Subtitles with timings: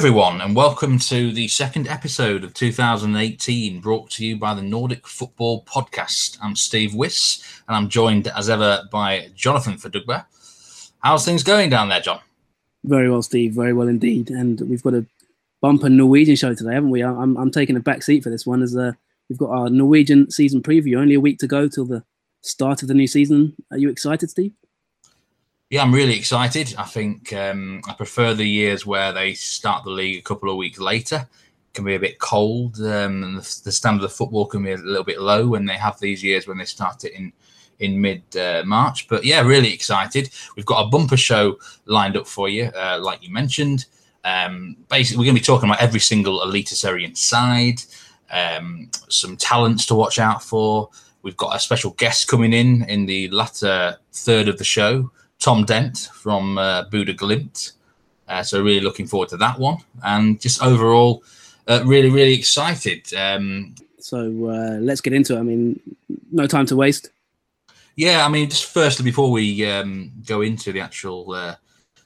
[0.00, 5.06] Everyone, and welcome to the second episode of 2018, brought to you by the Nordic
[5.06, 6.38] Football Podcast.
[6.40, 10.24] I'm Steve Wiss, and I'm joined as ever by Jonathan Fadugba.
[11.00, 12.20] How's things going down there, John?
[12.82, 13.52] Very well, Steve.
[13.52, 14.30] Very well indeed.
[14.30, 15.04] And we've got a
[15.60, 17.04] bumper Norwegian show today, haven't we?
[17.04, 18.92] I'm, I'm taking a back seat for this one as uh,
[19.28, 20.96] we've got our Norwegian season preview.
[20.96, 22.04] Only a week to go till the
[22.40, 23.54] start of the new season.
[23.70, 24.54] Are you excited, Steve?
[25.70, 26.74] Yeah, I'm really excited.
[26.76, 30.56] I think um, I prefer the years where they start the league a couple of
[30.56, 31.28] weeks later.
[31.28, 34.72] It can be a bit cold, um, and the, the, standard of football can be
[34.72, 37.32] a little bit low when they have these years when they start it in
[37.78, 39.06] in mid uh, March.
[39.06, 40.30] But yeah, really excited.
[40.56, 43.86] We've got a bumper show lined up for you, uh, like you mentioned.
[44.24, 47.80] Um, basically, we're going to be talking about every single Eliteserien side,
[48.32, 50.90] um, some talents to watch out for.
[51.22, 55.12] We've got a special guest coming in in the latter third of the show.
[55.40, 57.72] Tom Dent from uh, Bodø/Glimt.
[58.28, 61.24] Uh, so really looking forward to that one, and just overall,
[61.66, 63.12] uh, really really excited.
[63.14, 65.40] Um, so uh, let's get into it.
[65.40, 65.80] I mean,
[66.30, 67.10] no time to waste.
[67.96, 71.56] Yeah, I mean, just firstly before we um, go into the actual uh,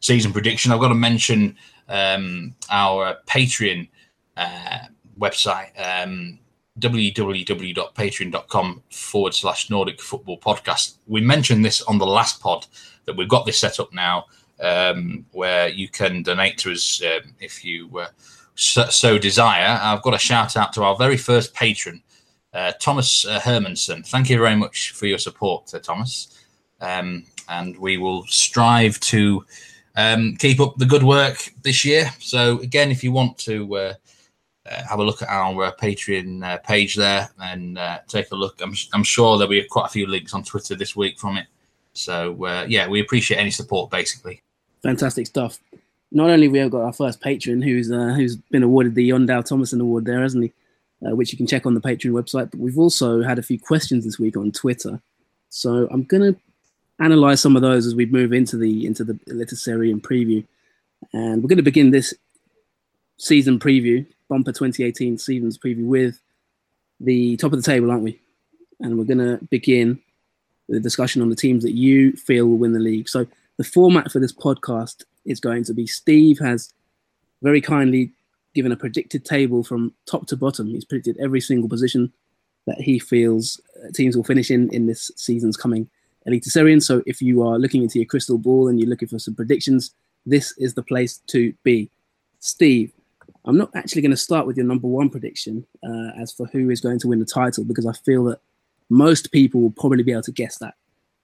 [0.00, 1.56] season prediction, I've got to mention
[1.88, 3.88] um, our Patreon
[4.36, 4.78] uh,
[5.18, 5.70] website.
[5.76, 6.38] Um,
[6.80, 10.96] www.patreon.com forward slash Nordic Football Podcast.
[11.06, 12.66] We mentioned this on the last pod
[13.06, 14.26] that we've got this set up now
[14.60, 18.08] um, where you can donate to us um, if you uh,
[18.54, 19.78] so, so, desire.
[19.82, 22.02] I've got a shout out to our very first patron,
[22.52, 24.06] uh, Thomas uh, Hermanson.
[24.06, 26.44] Thank you very much for your support, uh, Thomas.
[26.80, 29.44] Um, and we will strive to
[29.96, 32.10] um, keep up the good work this year.
[32.20, 33.94] So, again, if you want to uh,
[34.70, 39.04] uh, have a look at our Patreon page there and take a look, I'm, I'm
[39.04, 41.46] sure there'll be quite a few links on Twitter this week from it.
[41.94, 44.42] So uh, yeah, we appreciate any support, basically.
[44.82, 45.58] Fantastic stuff.
[46.12, 49.26] Not only we have got our first patron who's uh, who's been awarded the Jon
[49.26, 50.52] Dahl Tomasson Award there, hasn't he?
[51.06, 52.50] Uh, which you can check on the Patreon website.
[52.50, 55.00] But we've also had a few questions this week on Twitter,
[55.48, 56.36] so I'm gonna
[57.00, 60.44] analyze some of those as we move into the into the Eliteserien preview,
[61.12, 62.14] and we're going to begin this
[63.18, 66.20] season preview, bumper 2018 seasons preview with
[67.00, 68.18] the top of the table, aren't we?
[68.80, 70.00] And we're going to begin
[70.68, 73.08] the discussion on the teams that you feel will win the league.
[73.08, 73.26] So
[73.58, 76.72] the format for this podcast is going to be Steve has
[77.42, 78.12] very kindly
[78.54, 80.68] given a predicted table from top to bottom.
[80.68, 82.12] He's predicted every single position
[82.66, 85.88] that he feels uh, teams will finish in in this season's coming
[86.26, 86.82] Eliteserien.
[86.82, 89.94] So if you are looking into your crystal ball and you're looking for some predictions,
[90.26, 91.90] this is the place to be.
[92.38, 92.92] Steve,
[93.44, 96.70] I'm not actually going to start with your number one prediction uh, as for who
[96.70, 98.40] is going to win the title because I feel that
[98.90, 100.74] most people will probably be able to guess that.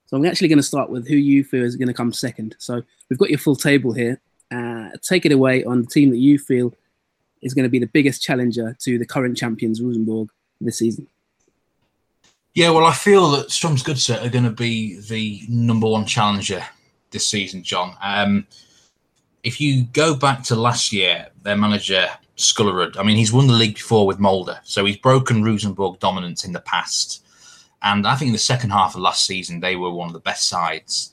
[0.06, 2.56] So I'm actually going to start with who you feel is going to come second.
[2.58, 4.20] So we've got your full table here.
[4.50, 6.74] Uh, take it away on the team that you feel
[7.42, 11.06] is going to be the biggest challenger to the current champions, Rosenborg, this season.
[12.54, 16.62] Yeah, well, I feel that Strømsgodset are going to be the number one challenger
[17.12, 17.94] this season, John.
[18.02, 18.46] Um,
[19.44, 23.52] if you go back to last year, their manager Skullerud, I mean, he's won the
[23.52, 27.24] league before with Molde, so he's broken Rosenborg dominance in the past.
[27.82, 30.20] And I think in the second half of last season, they were one of the
[30.20, 31.12] best sides.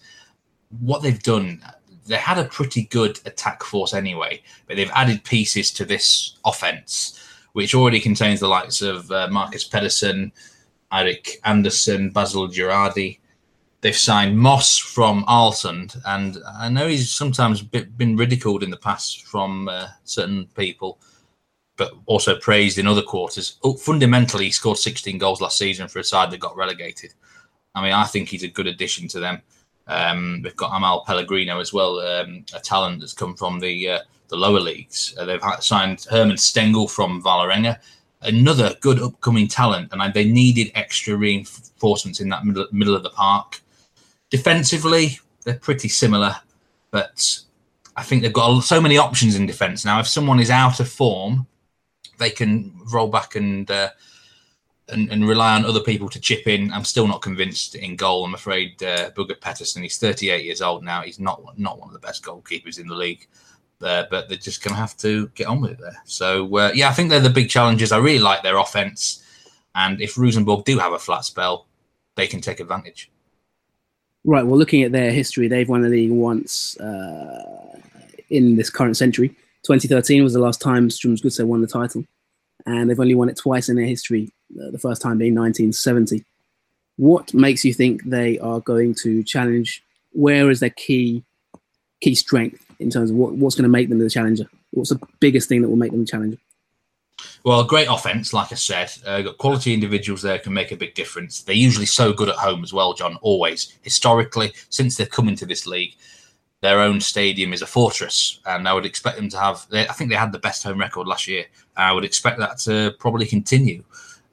[0.82, 1.64] What they've done,
[2.06, 7.24] they had a pretty good attack force anyway, but they've added pieces to this offense,
[7.54, 10.32] which already contains the likes of uh, Marcus Pedersen,
[10.92, 13.20] Eirik Andersen, Bassel Jradi.
[13.82, 19.26] They've signed Moss from Ålesund, and I know he's sometimes been ridiculed in the past
[19.26, 21.00] from uh, certain people
[21.78, 23.58] but also praised in other quarters.
[23.64, 27.14] Oh, fundamentally, he scored 16 goals last season for a side that got relegated.
[27.76, 29.42] I mean, I think he's a good addition to them.
[29.88, 34.00] Um, they've got Amahl Pellegrino as well, um, a talent that's come from the uh,
[34.28, 35.16] the lower leagues.
[35.18, 37.80] Uh, they've signed Herman Stengel from Vålerenga,
[38.24, 43.12] another good upcoming talent, and they needed extra reinforcements in that middle, middle of the
[43.12, 43.62] park.
[44.30, 46.36] Defensively, they're pretty similar,
[46.92, 47.40] but
[47.96, 50.00] I think they've got so many options in defence now.
[50.00, 51.48] If someone is out of form,
[52.18, 53.90] they can roll back and, uh,
[54.90, 56.72] and and rely on other people to chip in.
[56.72, 58.26] I'm still not convinced in goal.
[58.26, 59.82] I'm afraid uh, Bugge Pettersen.
[59.82, 61.02] He's 38 years old now.
[61.02, 63.28] He's not not one of the best goalkeepers in the league.
[63.80, 66.02] Uh, but they're just going to have to get on with it there.
[66.06, 67.92] So uh, yeah, I think they're the big challenges.
[67.92, 69.24] I really like their offense,
[69.76, 71.68] and if Rosenborg do have a flat spell,
[72.16, 73.12] they can take advantage.
[74.24, 74.44] Right.
[74.44, 77.80] Well, looking at their history, they've won the league once uh,
[78.30, 79.36] in this current century.
[79.68, 82.06] 2013 was the last time Strømsgodset won the title,
[82.66, 84.32] and they've only won it twice in their history.
[84.56, 86.24] Uh, the first time being 1970.
[86.96, 89.84] What makes you think they are going to challenge?
[90.14, 91.24] Where is their key
[92.02, 95.00] key strength in terms of what, what's going to make them the challenger What's the
[95.20, 96.38] biggest thing that will make them challenge?
[97.44, 98.92] Well, great offense, like I said.
[99.06, 101.42] Uh, got quality individuals there can make a big difference.
[101.42, 103.18] They're usually so good at home as well, John.
[103.22, 105.96] Always, historically, since they've come into this league,
[106.62, 109.68] their own stadium is a fortress, and I would expect them to have.
[109.70, 111.46] They, I think they had the best home record last year.
[111.76, 113.84] I would expect that to probably continue.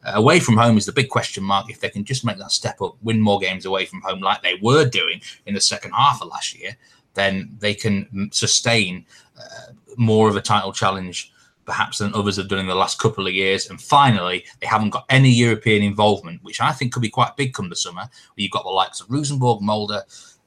[0.05, 1.71] Uh, away from home is the big question mark.
[1.71, 4.43] If they can just make that step up, win more games away from home, like
[4.43, 6.77] they were doing in the second half of last year,
[7.13, 9.05] then they can sustain
[9.39, 11.31] uh, more of a title challenge
[11.67, 13.71] perhaps than others have done in the last couple of years.
[13.71, 17.55] And finally, they haven't got any European involvement, which I think could be quite big
[17.55, 18.09] come the summer.
[18.37, 20.03] You've got the likes of Rosenborg, Molde,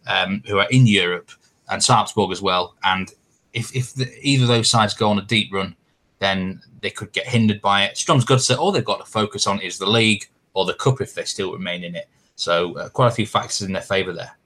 [0.06, 1.32] um, who are in Europe,
[1.70, 2.76] and Sarpsborg as well.
[2.84, 3.12] And
[3.54, 5.76] if, if the, either of those sides go on a deep run,
[6.20, 7.96] then they could get hindered by it.
[7.96, 11.24] Strømsgodset all they've got to focus on is the league or the cup if they
[11.24, 12.10] still remain in it.
[12.36, 14.38] So uh, quite a few factors in their favour there.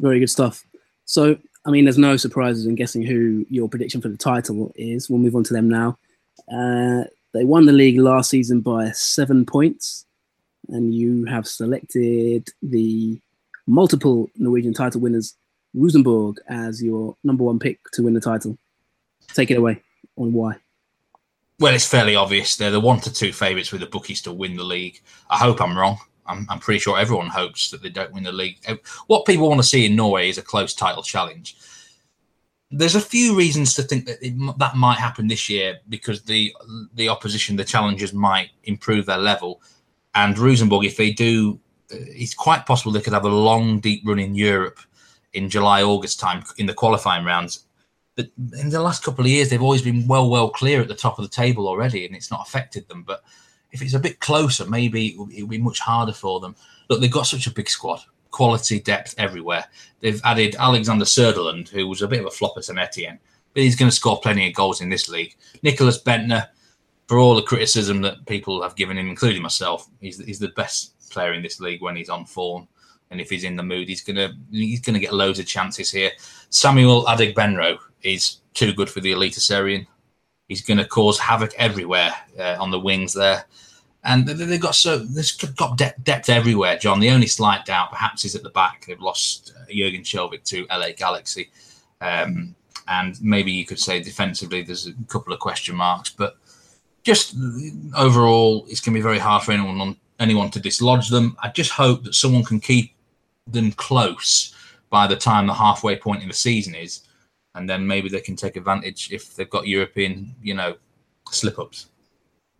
[0.00, 0.64] Very good stuff.
[1.04, 1.36] So
[1.66, 5.10] I mean, there's no surprises in guessing who your prediction for the title is.
[5.10, 5.98] We'll move on to them now.
[6.52, 10.06] Uh, they won the league last season by seven points,
[10.68, 13.20] and you have selected the
[13.66, 15.36] multiple Norwegian title winners,
[15.74, 18.58] Rosenborg, as your number one pick to win the title.
[19.32, 19.82] Take it away
[20.16, 20.56] on why.
[21.58, 22.56] Well, it's fairly obvious.
[22.56, 25.00] They're the one to two favourites with the bookies to win the league.
[25.28, 25.98] I hope I'm wrong.
[26.26, 28.58] I'm, I'm pretty sure everyone hopes that they don't win the league.
[29.08, 31.56] What people want to see in Norway is a close title challenge.
[32.70, 36.54] There's a few reasons to think that it, that might happen this year because the
[36.94, 39.60] the opposition, the challengers, might improve their level.
[40.14, 41.58] And Rosenborg, if they do,
[41.92, 44.78] uh, it's quite possible they could have a long, deep run in Europe
[45.32, 47.64] in July, August time in the qualifying rounds.
[48.16, 50.94] But in the last couple of years, they've always been well, well clear at the
[50.94, 53.02] top of the table already, and it's not affected them.
[53.02, 53.22] But
[53.72, 56.56] if it's a bit closer, maybe it will, be much harder for them.
[56.88, 58.00] Look, they've got such a big squad,
[58.30, 59.64] quality depth everywhere.
[60.00, 63.18] They've added Alexander Søderlund, who was a bit of a flop at St Etienne,
[63.54, 65.36] but he's going to score plenty of goals in this league.
[65.62, 66.48] Nicklas Bendtner,
[67.06, 71.10] for all the criticism that people have given him, including myself, he's, he's the best
[71.10, 72.68] player in this league when he's on form.
[73.10, 76.12] And if he's in the mood, he's gonna he's gonna get loads of chances here.
[76.50, 79.86] Samuel Adegbenro is too good for the Eliteserien.
[80.48, 83.44] He's to cause havoc everywhere uh, on the wings there.
[84.02, 87.00] And they've got so they've got depth, depth everywhere, John.
[87.00, 88.84] The only slight doubt perhaps is at the back.
[88.86, 91.50] They've lost uh, Jørgen Skjelvik to LA Galaxy.
[92.00, 92.54] Um,
[92.88, 96.36] and maybe you could say defensively there's a couple of question marks, but
[97.02, 97.36] just
[97.96, 101.36] overall, it's to be very hard for anyone on anyone to dislodge them.
[101.42, 102.92] I just hope that someone can keep
[103.52, 104.54] them close
[104.90, 107.02] by the time the halfway point in the season is,
[107.54, 110.76] and then maybe they can take advantage if they've got European, you know,
[111.30, 111.86] slip ups.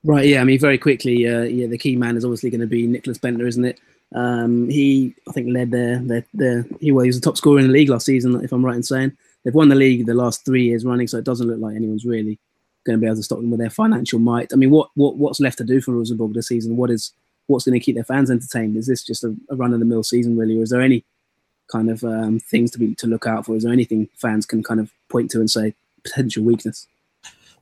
[0.04, 0.26] Right.
[0.26, 0.40] Yeah.
[0.40, 1.28] I mean, very quickly.
[1.28, 3.80] Uh, yeah, the key man is obviously going to be Nicklas Bendtner, isn't it?
[4.14, 7.60] Um, he, I think, led their their, their he, well, he was the top scorer
[7.60, 9.16] in the league last season, if I'm right in saying.
[9.44, 12.04] They've won the league the last three years running, so it doesn't look like anyone's
[12.04, 12.38] really
[12.84, 14.52] going to be able to stop them with their financial might.
[14.52, 16.76] I mean, what what what's left to do for Rosenborg this season?
[16.76, 17.12] What is
[17.50, 18.76] what's going to keep their fans entertained?
[18.76, 21.04] Is this just a, a run of the mill season, really, or is there any
[21.70, 23.56] kind of um, things to be to look out for?
[23.56, 26.86] Is there anything fans can kind of point to and say potential weakness?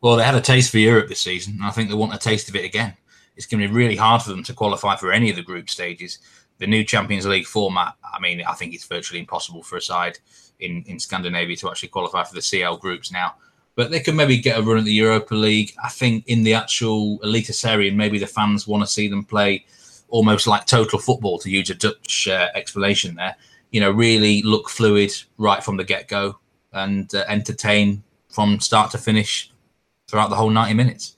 [0.00, 2.18] Well, they had a taste for Europe this season, and I think they want a
[2.18, 2.95] taste of it again.
[3.37, 5.71] It's going to be really hard for them to qualify for any of the group
[5.71, 6.18] stages.
[6.59, 10.18] The new Champions League format, I mean, I think it's virtually impossible for a side
[10.61, 13.35] in, in Scandinavia to actually qualify for the CL groups now.
[13.76, 15.73] But they could maybe get a run at the Europa League.
[15.83, 19.64] I think in the actual Eliteserien, maybe the fans want to see them play
[20.09, 23.37] almost like total football, to use a Dutch uh, explanation there
[23.71, 26.38] you know, really look fluid right from the get go
[26.73, 29.53] and uh, entertain from start to finish
[30.07, 31.17] throughout the whole 90 minutes.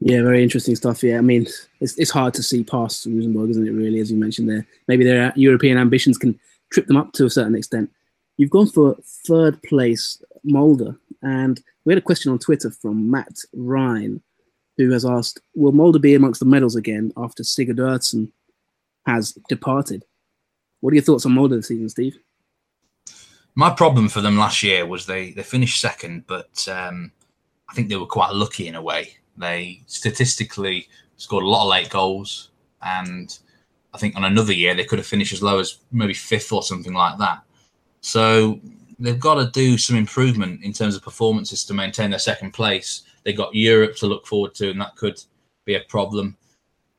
[0.00, 1.02] Yeah, very interesting stuff.
[1.02, 1.46] Yeah, I mean,
[1.80, 4.66] it's, it's hard to see past Rosenborg, isn't it, really, as you mentioned there?
[4.86, 6.38] Maybe their European ambitions can
[6.70, 7.90] trip them up to a certain extent.
[8.36, 8.96] You've gone for
[9.26, 10.96] third place, Molde.
[11.22, 14.22] And we had a question on Twitter from Matt Ryan,
[14.78, 17.80] who has asked Will Molde be amongst the medals again after Sigurd
[19.06, 20.04] has departed?
[20.80, 22.16] What are your thoughts on Molde this season, Steve?
[23.54, 27.10] My problem for them last year was they they finished second, but um,
[27.68, 29.16] I think they were quite lucky in a way.
[29.36, 33.36] They statistically scored a lot of late goals, and
[33.92, 36.62] I think on another year they could have finished as low as maybe fifth or
[36.62, 37.42] something like that.
[38.00, 38.60] So
[39.00, 43.02] they've got to do some improvement in terms of performances to maintain their second place.
[43.28, 45.22] They got Europe to look forward to, and that could
[45.66, 46.34] be a problem.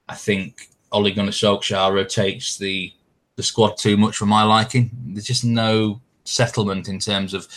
[0.07, 2.93] I think Ole Gunnar Solskjaer rotates the
[3.36, 4.91] the squad too much for my liking.
[5.07, 7.48] There's just no settlement in terms of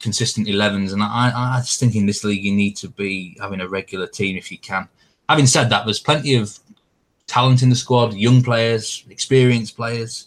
[0.00, 0.92] consistent 11s.
[0.92, 4.08] And I, I just think in this league, you need to be having a regular
[4.08, 4.88] team if you can.
[5.28, 6.58] Having said that, there's plenty of
[7.28, 10.26] talent in the squad, young players, experienced players.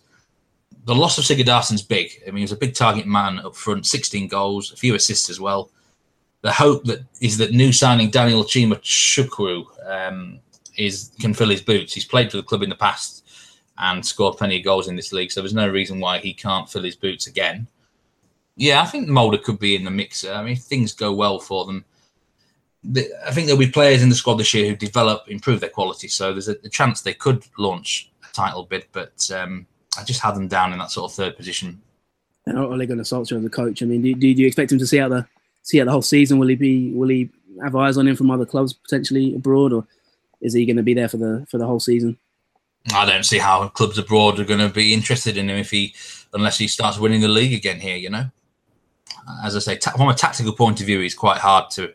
[0.86, 2.24] The loss of Sigurdsson's big.
[2.26, 5.30] I mean, he was a big target man up front, 16 goals, a few assists
[5.30, 5.70] as well.
[6.44, 10.40] The hope that is that new signing Daniel Chima Chukwu um,
[10.78, 11.94] is can fill his boots.
[11.94, 13.26] He's played for the club in the past
[13.78, 16.70] and scored plenty of goals in this league, so there's no reason why he can't
[16.70, 17.68] fill his boots again.
[18.56, 20.32] Yeah, I think Molde could be in the mixer.
[20.32, 21.84] I mean, things go well for them,
[22.86, 26.10] I think there'll be players in the squad this year who develop, improve their quality.
[26.10, 29.66] So there's a, a chance they could launch a title bid, but um,
[29.98, 31.82] I just had them down in that sort of third position.
[32.46, 33.82] And Ole Gunnar Solskjaer as a coach.
[33.82, 35.26] I mean, do, do, do you expect him to see out the
[35.64, 36.38] see out the whole season?
[36.38, 36.92] Will he be?
[36.92, 37.30] Will he
[37.62, 39.88] have eyes on him from other clubs potentially abroad, or
[40.42, 42.18] is he going to be there for the for the whole season?
[42.94, 45.96] I don't see how clubs abroad are going to be interested in him if he,
[46.34, 47.96] unless he starts winning the league again here.
[47.96, 48.26] You know,
[49.44, 51.94] as I say, ta- from a tactical point of view, he's quite hard to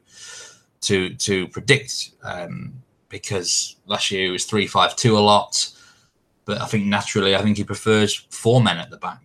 [0.82, 2.72] to to predict um,
[3.08, 5.70] because last year he was three five two a lot,
[6.46, 9.20] but I think naturally I think he prefers four men at the back.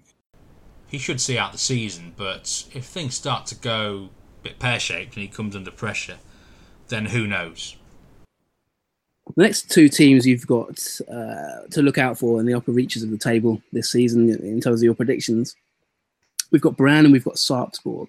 [0.88, 4.80] He should see out the season, but if things start to go a bit pear
[4.80, 6.18] shaped and he comes under pressure,
[6.90, 7.76] then who knows?
[9.36, 13.04] The next two teams you've got uh, to look out for in the upper reaches
[13.04, 15.56] of the table this season, in terms of your predictions,
[16.52, 18.08] we've got Brann and we've got Sarpsborg.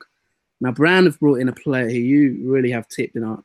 [0.61, 3.43] Now, Brann have brought in a player who you really have tipped in our,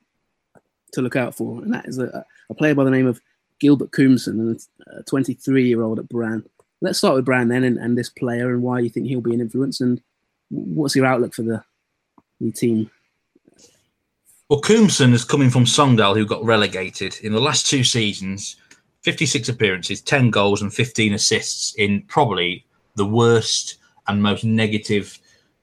[0.93, 3.21] to look out for, and that is a, a player by the name of
[3.59, 6.43] Gilbert Koomson, a 23 year old at Brann.
[6.81, 9.33] Let's start with Brann then and, and, this player and why you think he'll be
[9.33, 10.01] an influence and
[10.49, 11.63] what's your outlook for the,
[12.39, 12.91] the team?
[14.49, 18.55] Well, Koomson is coming from Sogndal, who got relegated in the last two seasons.
[19.03, 22.65] 56 appearances, 10 goals, and 15 assists in probably
[22.95, 23.77] the worst
[24.07, 25.19] and most negative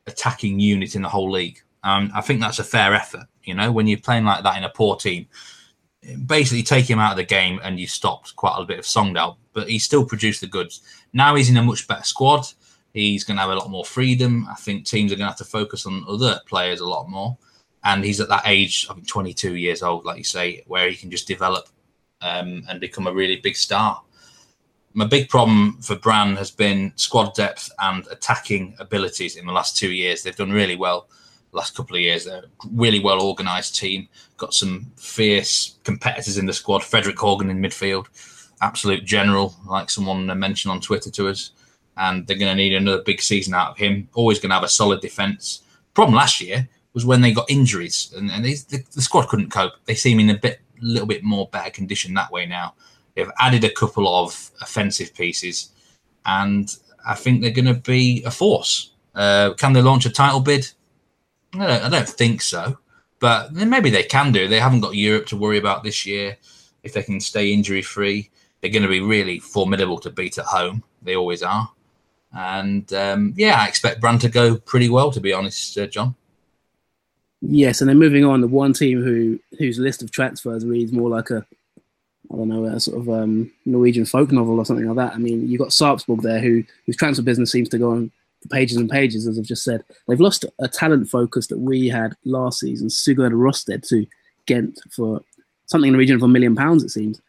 [0.06, 1.60] attacking unit in the whole league.
[1.82, 3.26] Um, I think that's a fair effort.
[3.44, 5.26] You know, when you're playing like that in a poor team,
[6.26, 9.36] basically take him out of the game and you stopped quite a bit of Sogndal,
[9.52, 10.80] but he still produced the goods.
[11.12, 12.46] Now he's in a much better squad.
[12.96, 14.46] He's going to have a lot more freedom.
[14.50, 17.36] I think teams are going to have to focus on other players a lot more.
[17.84, 20.96] And he's at that age, I think 22 years old, like you say, where he
[20.96, 21.68] can just develop
[22.22, 24.02] um, and become a really big star
[24.96, 29.76] my big problem for Brann has been squad depth and attacking abilities in the last
[29.76, 30.22] two years.
[30.22, 31.06] They've done really well
[31.52, 32.24] last couple of years.
[32.24, 34.08] They're a really well organised team.
[34.38, 36.82] Got some fierce competitors in the squad.
[36.82, 38.06] Fredrik Haugen in midfield,
[38.62, 41.50] absolute general, like someone mentioned on Twitter to us.
[41.96, 44.08] And they're going to need another big season out of him.
[44.14, 45.62] Always going to have a solid defence.
[45.94, 49.50] Problem last year was when they got injuries and, and they, the, the squad couldn't
[49.50, 49.72] cope.
[49.84, 52.74] They seem in a bit, little bit more better condition that way now.
[53.14, 55.70] They've added a couple of offensive pieces,
[56.26, 56.74] and
[57.06, 58.92] I think they're going to be a force.
[59.14, 60.70] Uh, can they launch a title bid?
[61.54, 62.78] I don't, I don't think so,
[63.18, 64.48] but maybe they can do.
[64.48, 66.36] They haven't got Europe to worry about this year.
[66.82, 70.44] If they can stay injury free, they're going to be really formidable to beat at
[70.44, 70.82] home.
[71.00, 71.70] They always are.
[72.32, 76.14] And um, yeah, I expect Brann to go pretty well, to be honest, uh, John.
[77.40, 81.08] Yes, and then moving on, the one team who whose list of transfers reads more
[81.08, 81.46] like a
[82.32, 85.14] I don't know, a sort of um, Norwegian folk novel or something like that.
[85.14, 88.10] I mean, you've got Sarpsborg there, who whose transfer business seems to go on
[88.42, 89.84] for pages and pages, as I've just said.
[90.08, 94.06] They've lost a talent focus that we had last season, Sigurd Rosted, to
[94.46, 95.22] Ghent for
[95.66, 97.20] something in the region of a million pounds, it seems.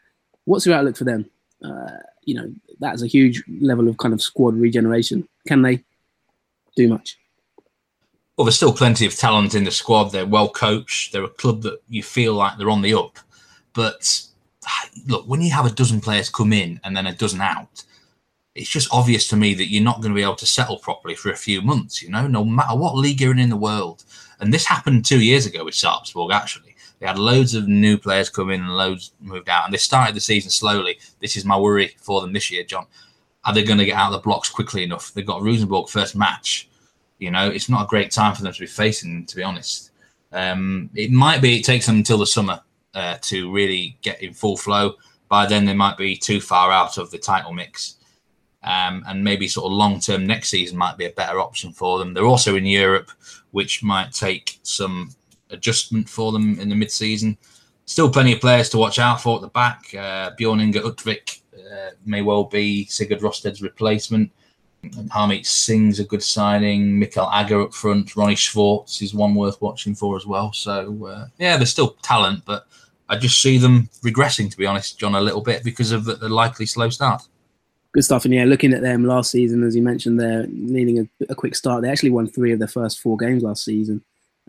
[0.46, 1.30] What's your outlook for them?
[1.64, 5.28] Uh, you know, that's a huge level of kind of squad regeneration.
[5.48, 5.84] Can they
[6.76, 7.18] do much?
[8.38, 10.12] Well, there's still plenty of talent in the squad.
[10.12, 11.12] They're well coached.
[11.12, 13.18] They're a club that you feel like they're on the up.
[13.74, 14.22] But
[15.08, 17.84] look, when you have a dozen players come in and then a dozen out,
[18.54, 21.16] it's just obvious to me that you're not going to be able to settle properly
[21.16, 24.04] for a few months, you know, no matter what league you're in in the world.
[24.40, 26.67] And this happened two years ago with Sarpsborg, actually.
[27.00, 30.16] They had loads of new players come in and loads moved out, and they started
[30.16, 31.00] the season slowly.
[31.20, 32.88] This is my worry for them this year, John.
[33.46, 35.14] Are they going to get out of the blocks quickly enough?
[35.14, 36.70] They've got Rosenborg first match.
[37.20, 39.92] You know, it's not a great time for them to be facing, to be honest.
[40.32, 42.62] Um, it might be it takes them until the summer
[42.94, 44.96] uh, to really get in full flow.
[45.30, 47.96] By then, they might be too far out of the title mix.
[48.64, 52.00] Um, and maybe sort of long term next season might be a better option for
[52.00, 52.14] them.
[52.14, 53.12] They're also in Europe,
[53.52, 55.12] which might take some
[55.50, 57.38] adjustment for them in the mid season.
[57.86, 59.94] Still plenty of players to watch out for at the back.
[59.94, 64.32] Uh, Bjorn Inge Utvik uh, may well be Sigurd Rosted's replacement.
[64.84, 67.00] Harmeet Singh's a good signing.
[67.00, 68.16] Mikael Agger up front.
[68.16, 70.54] Ronnie Schwartz is one worth watching for as well.
[70.54, 72.68] So, uh, yeah, there's still talent, but
[73.10, 76.16] I just see them regressing, to be honest, John, a little bit because of the,
[76.16, 77.24] the likely slow start.
[77.94, 78.26] Good stuff.
[78.26, 81.56] And yeah, looking at them last season, as you mentioned, they're needing a, a quick
[81.56, 81.82] start.
[81.82, 84.04] They actually won three of their first four games last season.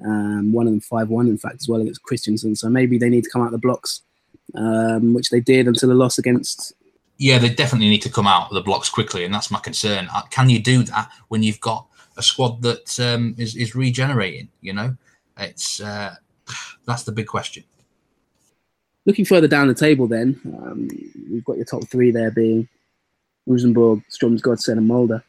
[0.04, 2.58] Um, one of them 5 1, in fact, as well against Kristiansund.
[2.58, 4.02] So maybe they need to come out of the blocks,
[4.54, 6.72] um, which they did until the loss against.
[7.16, 9.24] Yeah, they definitely need to come out of the blocks quickly.
[9.24, 10.08] And that's my concern.
[10.14, 11.86] Uh, can you do that when you've got
[12.16, 14.96] a squad that um, is is regenerating, you know?
[15.38, 16.14] It's uh,
[16.86, 17.64] that's the big question.
[19.06, 20.88] Looking further down the table, then um,
[21.30, 22.68] we've got your top three there being
[23.46, 25.22] Rosenborg, Strømsgodset, and Molde.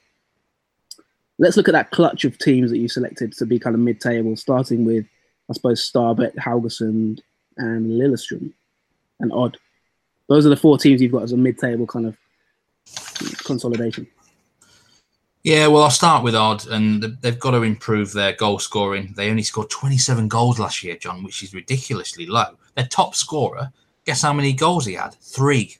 [1.39, 4.35] Let's look at that clutch of teams that you selected to be kind of mid-table,
[4.35, 5.05] starting with,
[5.49, 7.21] I suppose, Stabæk, Haugesund,
[7.57, 8.51] and Lillestrøm,
[9.21, 9.57] and Odd.
[10.27, 12.17] Those are the four teams you've got as a mid-table kind of
[13.45, 14.05] consolidation.
[15.43, 19.13] Yeah, well, I'll start with Odd, and they've got to improve their goal scoring.
[19.15, 22.57] They only scored 27 goals last year, John, which is ridiculously low.
[22.75, 23.71] Their top scorer,
[24.05, 25.15] guess how many goals he had?
[25.21, 25.77] Three.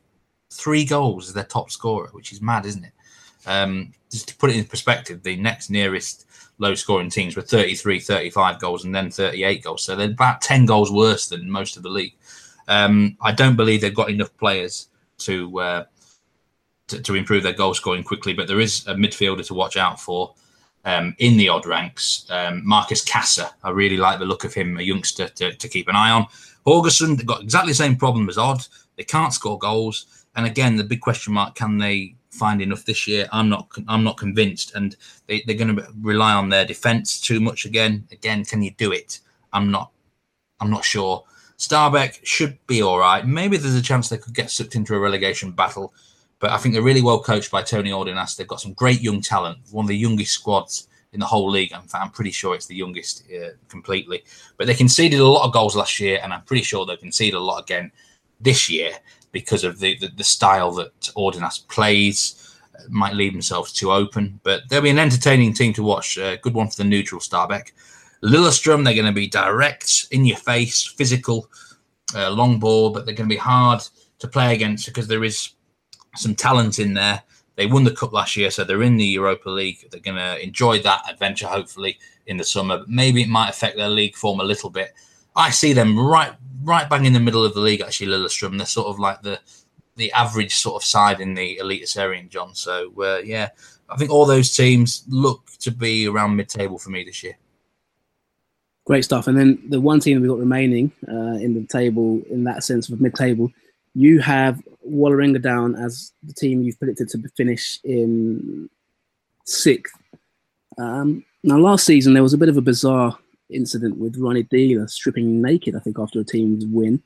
[0.51, 2.93] Three goals is their top scorer, which is mad, isn't it?
[3.46, 6.25] Um, just to put it in perspective, the next nearest
[6.58, 9.84] low scoring teams were 33, 35 goals, and then 38 goals.
[9.84, 12.15] So they're about 10 goals worse than most of the league.
[12.67, 14.88] Um, I don't believe they've got enough players
[15.19, 15.60] to.
[15.60, 15.84] Uh,
[16.88, 18.34] to, to, improve their goal scoring quickly.
[18.34, 20.34] But there is a midfielder to watch out for
[20.86, 22.25] um, in the odd ranks.
[22.29, 25.88] Um, Markus Kaasa, I really like the look of him, a youngster to, to keep
[25.88, 26.25] an eye on.
[26.65, 28.65] They've got exactly the same problem as Odd.
[28.96, 33.07] They can't score goals, and again, the big question mark: can they find enough this
[33.07, 33.27] year?
[33.31, 33.69] I'm not.
[33.88, 34.95] I'm not convinced, and
[35.27, 38.07] they, they're going to rely on their defence too much again.
[38.12, 39.19] Again, can you do it?
[39.53, 39.91] I'm not.
[40.59, 41.24] I'm not sure.
[41.57, 43.25] Stabæk should be all right.
[43.25, 45.93] Maybe there's a chance they could get sucked into a relegation battle
[46.39, 48.36] but I think they're really well coached by Toni Ordinas.
[48.36, 51.71] They've got some great young talent, one of the youngest squads in the whole league.
[51.71, 54.24] Fact, I'm pretty sure it's the youngest uh, completely.
[54.57, 57.33] But they conceded a lot of goals last year, and I'm pretty sure they'll concede
[57.33, 57.91] a lot again
[58.39, 58.91] this year
[59.31, 62.36] because of the, the, the style that Ordinas plays.
[62.77, 66.17] Uh, might leave themselves too open, but they'll be an entertaining team to watch.
[66.17, 67.71] A uh, good one for the neutral Stabæk.
[68.24, 71.50] Lillestrøm, they're going to be direct, in your face, physical,
[72.15, 73.81] uh, long ball, but they're going to be hard
[74.20, 75.51] to play against because there is
[76.15, 77.22] some talent in there.
[77.55, 79.85] They won the cup last year, so they're in the Europa League.
[79.92, 82.77] They're going to enjoy that adventure, hopefully, in the summer.
[82.77, 84.94] But Maybe it might affect their league form a little bit.
[85.39, 87.81] I see them right, right bang in the middle of the league.
[87.81, 88.57] Actually, Lillestrøm.
[88.57, 89.39] They're sort of like the
[89.95, 92.53] the average sort of side in the Eliteserien, John.
[92.53, 93.49] So uh, yeah,
[93.89, 97.37] I think all those teams look to be around mid-table for me this year.
[98.85, 99.27] Great stuff.
[99.27, 102.63] And then the one team that we've got remaining uh, in the table, in that
[102.63, 103.51] sense of mid-table,
[103.93, 108.69] you have Vålerenga down as the team you've predicted to finish in
[109.45, 109.95] sixth.
[110.77, 113.17] Um, now, last season there was a bit of a bizarre
[113.50, 115.75] incident with Ronny Deila stripping naked.
[115.75, 117.01] I think after a team's win.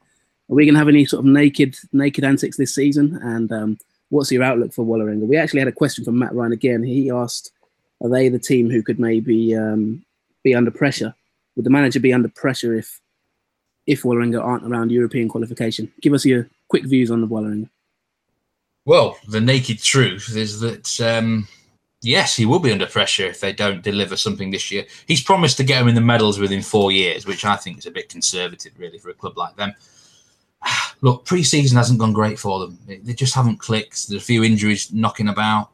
[0.50, 3.18] Are we going to have any sort of naked naked antics this season?
[3.24, 3.78] And um,
[4.10, 5.28] what's your outlook for Vålerenga?
[5.28, 6.84] We actually had a question from Matt Ryan again.
[6.84, 7.52] He asked,
[8.02, 10.04] "Are they the team who could maybe um,
[10.44, 11.16] be under pressure?
[11.56, 13.00] Would the manager be under pressure if
[13.88, 15.92] if Vålerenga aren't around European qualification?
[16.02, 17.70] Give us your quick views on the Vålerenga.
[18.86, 21.48] Well, the naked truth is that um,
[22.04, 24.86] yes, he will be under pressure if they don't deliver something this year.
[25.08, 27.86] He's promised to get them in the medals within four years, which I think is
[27.86, 29.74] a bit conservative, really, for a club like them.
[31.02, 32.78] Look, pre-season hasn't gone great for them.
[32.88, 34.08] They just haven't clicked.
[34.08, 35.70] There's a few injuries knocking about.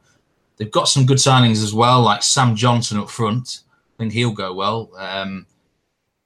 [0.56, 3.62] They've got some good signings as well, like Sam Johnson up front.
[3.96, 4.90] I think he'll go well.
[4.96, 5.46] Um,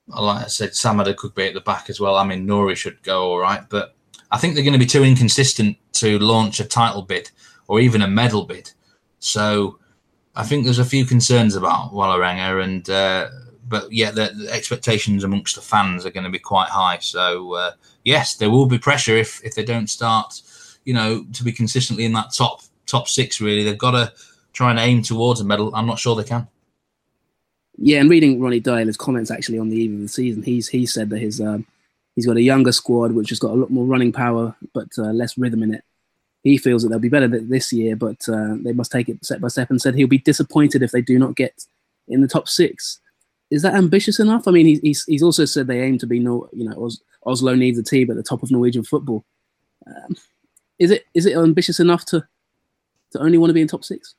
[0.07, 2.15] like I said, Samada could be at the back as well.
[2.15, 3.95] I mean, Nuri should go all right, but
[4.31, 7.31] I think they're going to be too inconsistent to launch a title bid
[7.67, 8.71] or even a medal bid.
[9.19, 9.79] So
[10.35, 13.29] I think there's a few concerns about Vålerenga, and uh,
[13.67, 16.97] but yeah, the, the, expectations amongst the fans are going to be quite high.
[16.99, 17.71] So uh,
[18.03, 20.41] yes, there will be pressure if if they don't start,
[20.83, 23.39] you know, to be consistently in that top top six.
[23.39, 24.13] Really, they've got to
[24.53, 25.73] try and aim towards a medal.
[25.73, 26.47] I'm not sure they can.
[27.77, 30.85] Yeah, and reading Ronny Deila's comments actually on the eve of the season, he's he
[30.85, 31.65] said that his um,
[32.15, 35.11] he's got a younger squad which has got a lot more running power but uh,
[35.11, 35.83] less rhythm in it.
[36.45, 39.41] He feels that they'll be better this year, but uh, they must take it step
[39.41, 39.71] by step.
[39.71, 41.65] And said he'll be disappointed if they do not get
[42.07, 42.99] in the top six.
[43.49, 44.47] Is that ambitious enough?
[44.47, 47.55] I mean, he's he's also said they aim to be no, you know, Os- Oslo
[47.55, 49.25] needs a team at the top of Norwegian football.
[49.87, 50.15] Um,
[50.77, 52.25] is it is it ambitious enough to
[53.11, 54.13] to only want to be in top six?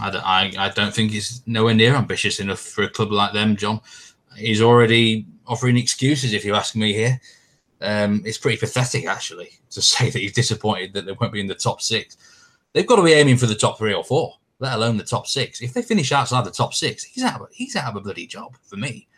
[0.00, 3.32] I don't, I, I don't think it's nowhere near ambitious enough for a club like
[3.32, 3.80] them, John.
[4.36, 7.20] He's already offering excuses, if you ask me here.
[7.82, 11.46] Um, it's pretty pathetic, actually, to say that he's disappointed that they won't be in
[11.46, 12.16] the top six.
[12.72, 15.26] They've got to be aiming for the top three or four, let alone the top
[15.26, 15.60] six.
[15.60, 17.40] If they finish outside the top six, he's out.
[17.40, 19.08] Of, he's out of a bloody job for me.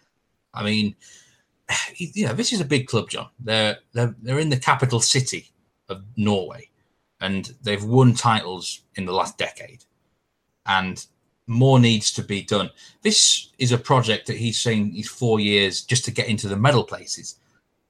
[0.52, 0.96] I mean,
[1.96, 3.28] you know, this is a big club, John.
[3.38, 5.52] They're they're they're in the capital city
[5.88, 6.68] of Norway,
[7.20, 9.84] and they've won titles in the last decade
[10.66, 11.06] and
[11.46, 12.70] more needs to be done.
[13.02, 16.56] This is a project that he's saying he's four years just to get into the
[16.56, 17.36] medal places.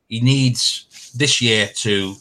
[0.09, 2.15] He needs this year to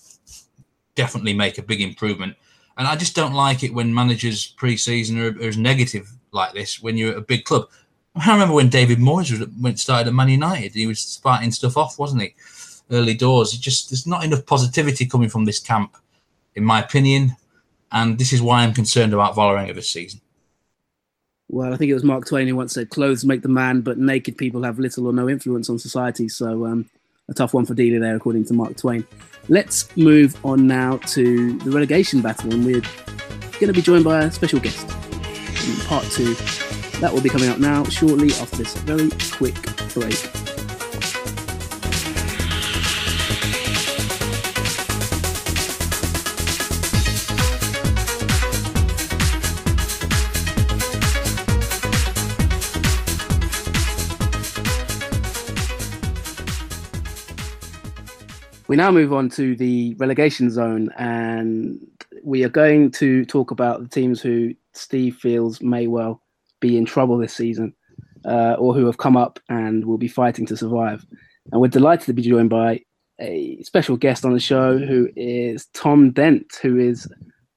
[0.95, 2.35] definitely make a big improvement.
[2.77, 6.81] And I just don't like it when managers pre-season are, are as negative like this
[6.81, 7.67] when you're at a big club.
[8.15, 10.73] I remember when David Moyes went started at Man United.
[10.73, 12.35] He was sparking stuff off, wasn't he?
[12.91, 13.53] Early doors.
[13.53, 15.95] It just there's not enough positivity coming from this camp,
[16.55, 17.35] in my opinion,
[17.91, 20.21] and this is why I'm concerned about Vålerenga this season.
[21.49, 23.97] Well, I think it was Mark Twain who once said, "Clothes make the man, but
[23.97, 26.89] naked people have little or no influence on society." So, um,
[27.29, 29.05] a tough one for Deila there, according to Mark Twain.
[29.49, 32.81] Let's move on now to the relegation battle, and we're
[33.59, 36.33] going to be joined by a special guest in part two.
[36.99, 39.55] That will be coming up now, shortly after this very quick
[39.93, 40.42] break.
[58.73, 61.79] We now move on to the relegation zone, and
[62.23, 66.23] we are going to talk about the teams who Steve feels may well
[66.59, 67.75] be in trouble this season,
[68.25, 71.05] uh, or who have come up and will be fighting to survive.
[71.51, 72.81] And we're delighted to be joined by
[73.21, 77.07] a special guest on the show, who is Tom Dent, who is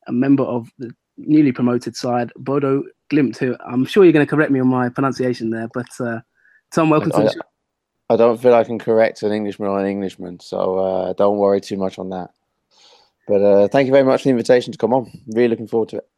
[0.09, 3.39] a member of the newly promoted side Bodo Glimt.
[3.39, 6.21] Who I'm sure you're going to correct me on my pronunciation there, but uh,
[6.75, 7.41] Tom, welcome I, to the show.
[8.09, 11.61] I don't feel I can correct an Englishman on an Englishman, so uh, don't worry
[11.61, 12.31] too much on that.
[13.27, 15.11] But uh, thank you very much for the invitation to come on.
[15.29, 16.09] Really looking forward to it.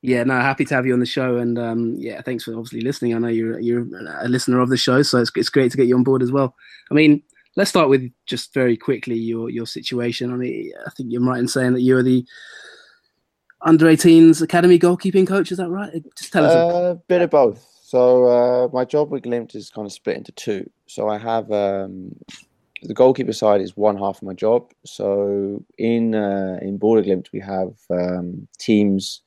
[0.00, 2.82] Yeah, no, happy to have you on the show, and um, yeah, thanks for obviously
[2.82, 3.14] listening.
[3.14, 3.86] I know you're you're
[4.20, 6.30] a listener of the show, so it's it's great to get you on board as
[6.30, 6.54] well.
[6.90, 7.22] I mean,
[7.56, 10.32] let's start with just very quickly your your situation.
[10.32, 12.24] I mean, I think you're right in saying that you're the
[13.62, 15.50] under 18s academy goalkeeping coach.
[15.50, 15.92] Is that right?
[16.16, 17.66] Just tell us uh, a bit of both.
[17.88, 20.68] So uh, my job with Glimt is kind of split into two.
[20.88, 22.14] So I have um,
[22.82, 24.70] the goalkeeper side is one half of my job.
[24.84, 29.22] So in uh, in Bodø/Glimt we have um, teams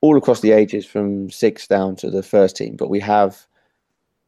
[0.00, 3.46] all across the ages from six down to the first team, but we have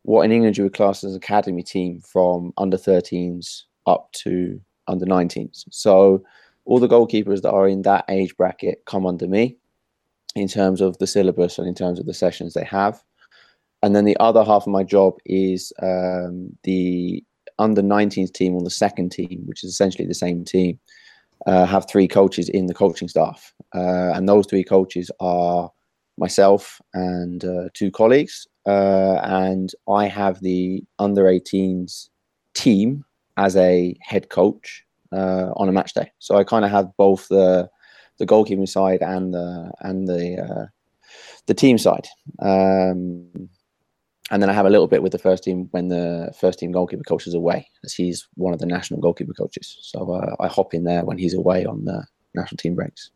[0.03, 5.07] what in England you would class as academy team from under 13s up to under
[5.07, 5.65] 19s.
[5.71, 6.23] So
[6.67, 9.57] all the goalkeepers that are in that age bracket come under me
[10.35, 13.03] in terms of the syllabus and in terms of the sessions they have
[13.83, 17.23] and then the other half of my job is um, the
[17.59, 20.79] under 19s team on the second team, which is essentially the same team.
[21.47, 25.71] Uh, have three coaches in the coaching staff, uh, and those three coaches are
[26.17, 28.47] myself and uh, two colleagues.
[28.67, 32.09] Uh, and I have the under 18s
[32.55, 33.05] team
[33.37, 36.11] as a head coach uh, on a match day.
[36.19, 37.71] So I kind of have both the
[38.19, 40.67] the goalkeeping side and the and the uh,
[41.47, 42.09] the team side.
[42.41, 43.49] Um,
[44.31, 46.73] and then I have a little bit with the first team when the first team
[46.73, 49.79] goalkeeper coach is away, as he's one of the national goalkeeper coaches.
[49.83, 53.11] So uh, I hop in there when he's away on the national team breaks.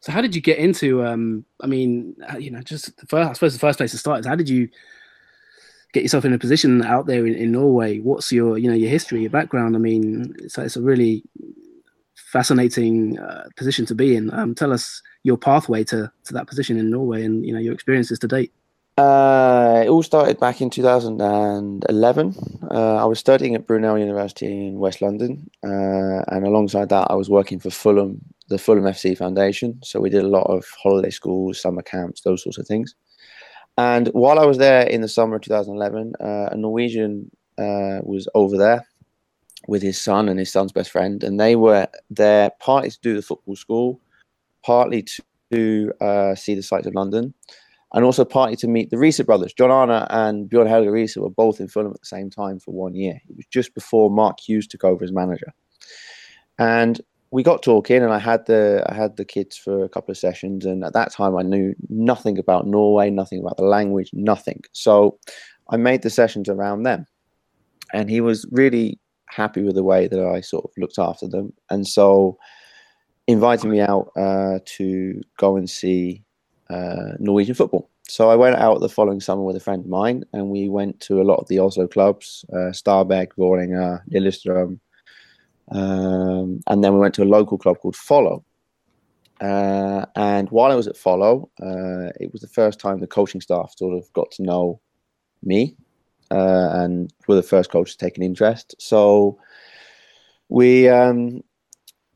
[0.00, 1.04] So how did you get into?
[1.04, 3.98] Um, I mean, uh, you know, just the first, I suppose the first place to
[3.98, 4.68] start is how did you
[5.94, 7.98] get yourself in a position out there in, in Norway?
[7.98, 9.74] What's your, you know, your history, your background?
[9.74, 11.24] I mean, it's, it's a really
[12.34, 14.32] fascinating uh, position to be in.
[14.34, 17.72] Um, tell us your pathway to to that position in Norway and you know your
[17.72, 18.52] experiences to date.
[18.96, 22.34] Uh, it all started back in 2011.
[22.70, 27.14] Uh, I was studying at Brunel University in West London, uh, and alongside that, I
[27.14, 29.80] was working for Fulham, the Fulham FC Foundation.
[29.82, 32.94] So we did a lot of holiday schools, summer camps, those sorts of things.
[33.76, 38.28] And while I was there in the summer of 2011, uh, a Norwegian uh, was
[38.36, 38.86] over there
[39.66, 43.16] with his son and his son's best friend, and they were there partly to do
[43.16, 44.00] the football school,
[44.64, 45.04] partly
[45.50, 47.34] to, uh, see the sights of London
[47.94, 49.52] and also partly to meet the Riise brothers.
[49.52, 52.72] John Arne and Bjorn Helge Riise were both in Fulham at the same time for
[52.72, 53.20] one year.
[53.30, 55.54] It was just before Mark Hughes took over as manager.
[56.58, 60.10] And we got talking and I had the I had the kids for a couple
[60.10, 64.10] of sessions and at that time I knew nothing about Norway, nothing about the language,
[64.12, 64.62] nothing.
[64.72, 65.18] So
[65.70, 67.06] I made the sessions around them.
[67.92, 71.52] And he was really happy with the way that I sort of looked after them.
[71.70, 72.38] And so
[73.28, 76.23] invited me out uh, to go and see
[76.74, 77.88] uh, Norwegian football.
[78.08, 81.00] So I went out the following summer with a friend of mine, and we went
[81.00, 84.78] to a lot of the Oslo clubs, uh, Stabæk, Vålerenga, Lillestrøm,
[85.70, 88.44] um, and then we went to a local club called Follo.
[89.40, 93.40] Uh, and while I was at Follo, uh, it was the first time the coaching
[93.40, 94.80] staff sort of got to know
[95.42, 95.76] me,
[96.30, 98.74] uh, and were the first coaches to take an interest.
[98.78, 99.38] So
[100.48, 101.42] we um,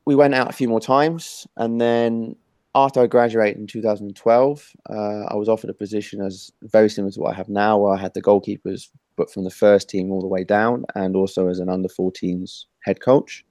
[0.05, 2.35] we went out a few more times, and then
[2.75, 4.93] after I graduated in 2012, uh,
[5.27, 7.97] I was offered a position as very similar to what I have now, where I
[7.97, 11.59] had the goalkeepers, but from the first team all the way down, and also as
[11.59, 13.43] an under 14s head coach.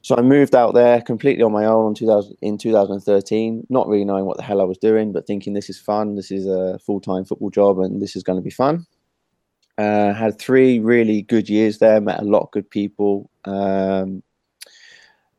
[0.00, 4.04] So I moved out there completely on my own in 2000, in 2013, not really
[4.04, 6.78] knowing what the hell I was doing, but thinking this is fun, this is a
[6.80, 8.86] full time football job, and this is going to be fun.
[9.78, 13.30] Uh, had three really good years there, met a lot of good people.
[13.44, 14.22] Um,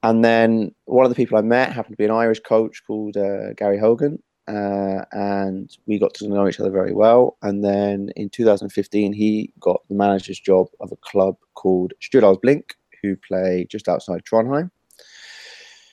[0.04, 3.16] and then one of the people I met happened to be an Irish coach called
[3.16, 7.38] uh, Gary Hogan, uh, and we got to know each other very well.
[7.42, 12.76] And then in 2015, he got the manager's job of a club called Stjørdals Blink,
[13.02, 14.70] who play just outside Trondheim.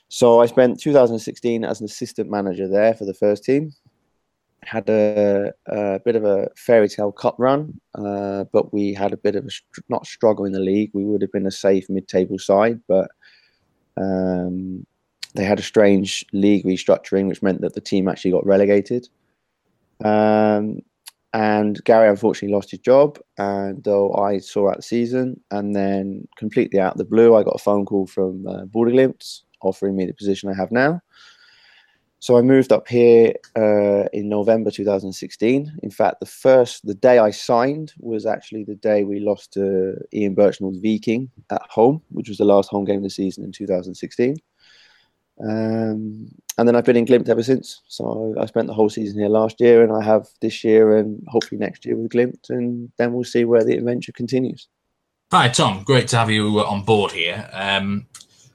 [0.09, 3.73] So I spent 2016 as an assistant manager there for the first team.
[4.65, 9.17] Had a, a bit of a fairy tale cup run, uh, but we had a
[9.17, 9.51] bit of a
[9.89, 10.91] not struggle in the league.
[10.93, 13.09] We would have been a safe mid-table side, but
[13.97, 14.87] um,
[15.35, 19.09] they had a strange league restructuring, which meant that the team actually got relegated.
[20.05, 20.81] Um,
[21.33, 26.27] and Gary unfortunately lost his job, and though I saw out the season, and then
[26.37, 30.07] completely out of the blue, I got a phone call from uh, Bodø/Glimt offering me
[30.07, 31.01] the position I have now.
[32.23, 35.79] So I moved up here uh, in November 2016.
[35.83, 39.97] In fact, the first, the day I signed was actually the day we lost to
[40.13, 43.53] Ian Burchnall's Viking at home, which was the last home game of the season in
[43.53, 44.37] 2016.
[45.43, 46.29] Um,
[46.59, 47.81] and then I've been in Glimt ever since.
[47.89, 51.25] So I spent the whole season here last year, and I have this year and
[51.29, 54.69] hopefully next year with Glimt, and then we'll see where the adventure continues.
[55.33, 55.85] Hi, Tom.
[55.85, 57.49] Great to have you on board here.
[57.55, 58.09] Um,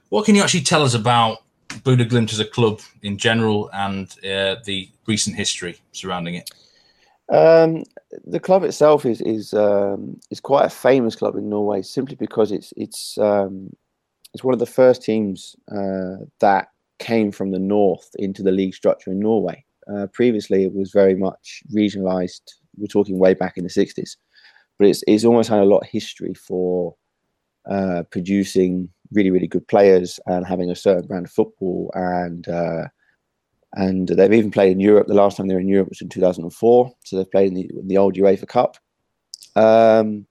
[0.08, 4.56] what can you actually tell us about Bodø/Glimt as a club in general and uh,
[4.64, 6.50] the recent history surrounding it?
[7.28, 7.82] Um,
[8.24, 12.52] the club itself is is um, is quite a famous club in Norway, simply because
[12.52, 13.70] it's it's um,
[14.32, 18.74] it's one of the first teams uh, that came from the north into the league
[18.74, 19.64] structure in Norway.
[19.92, 22.42] Uh, previously, it was very much regionalised.
[22.76, 24.16] We're talking way back in the '60s,
[24.78, 26.94] but it's it's almost had a lot of history for
[27.68, 31.90] uh, producing really, really good players and having a certain brand of football.
[31.94, 32.84] And uh,
[33.74, 35.06] and they've even played in Europe.
[35.06, 36.92] The last time they were in Europe was in 2004.
[37.04, 38.76] So they've played in the, in the old UEFA Cup.
[39.54, 40.26] Um,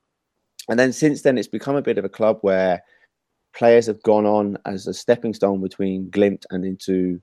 [0.68, 2.82] and then since then, it's become a bit of a club where
[3.56, 7.22] players have gone on as a stepping stone between Glimt and into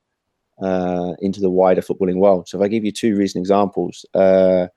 [0.63, 2.47] uh, into the wider footballing world.
[2.49, 4.69] So if I give you two recent examples, uh,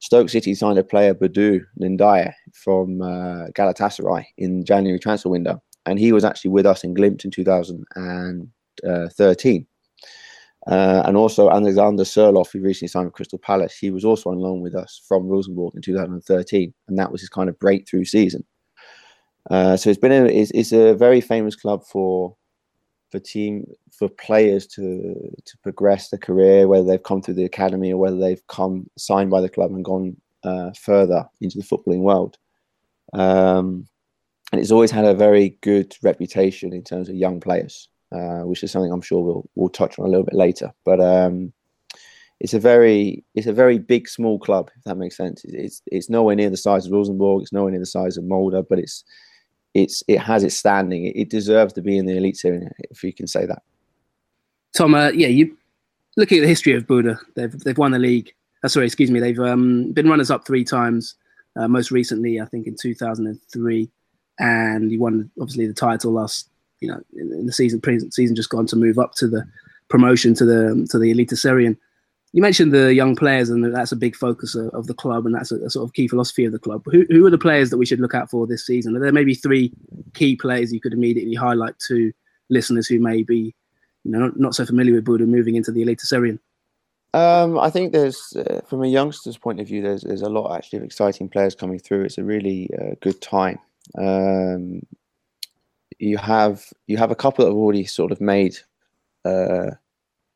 [0.00, 5.98] Stoke City signed a player, Badou Ndiaye, from uh, Galatasaray in January transfer window and
[5.98, 9.66] he was actually with us in Glimt in 2013.
[10.66, 14.38] Uh, and also Alexander Sørloth, who recently signed with Crystal Palace, he was also on
[14.38, 18.44] loan with us from Rosenborg in 2013, and that was his kind of breakthrough season.
[19.50, 22.36] Uh, so it's been a, it's, it's, a very famous club for
[23.10, 25.14] for team for players to
[25.46, 29.30] to progress their career, whether they've come through the academy or whether they've come signed
[29.30, 32.36] by the club and gone uh, further into the footballing world.
[33.14, 33.88] Um,
[34.52, 38.62] and it's always had a very good reputation in terms of young players, uh, which
[38.62, 40.72] is something I'm sure we'll we'll touch on a little bit later.
[40.84, 41.52] But um,
[42.40, 45.42] it's a very it's a very big small club, if that makes sense.
[45.44, 47.42] It's it's nowhere near the size of Rosenborg.
[47.42, 49.04] It's nowhere near the size of Molde, but it's
[49.74, 51.04] it's it has its standing.
[51.04, 53.62] It, it deserves to be in the elite series, if you can say that.
[54.74, 55.56] Tom, uh, yeah, you
[56.16, 58.32] looking at the history of Bodø, they've they've won the league.
[58.64, 61.16] Uh, sorry, excuse me, they've um, been runners up three times.
[61.56, 63.90] Uh, most recently, I think in 2003
[64.38, 66.48] and he won obviously the title last
[66.80, 69.44] you know in, the season season just gone to move up to the
[69.88, 71.76] promotion to the to the Eliteserien.
[72.32, 75.34] You mentioned the young players, and that's a big focus of, of the club, and
[75.34, 76.82] that's a, a, sort of key philosophy of the club.
[76.84, 78.94] Who, who are the players that we should look out for this season?
[78.94, 79.72] Are there maybe three
[80.12, 82.12] key players you could immediately highlight to
[82.50, 83.54] listeners who may be,
[84.04, 86.38] you know, not, not so familiar with Bodø moving into the Eliteserien?
[87.14, 90.54] Um, I think there's, uh, from a youngster's point of view, there's there's a lot
[90.54, 92.04] actually of exciting players coming through.
[92.04, 93.58] It's a really uh, good time.
[93.96, 94.82] Um,
[95.98, 98.56] you have you have a couple that have already sort of made
[99.24, 99.70] uh,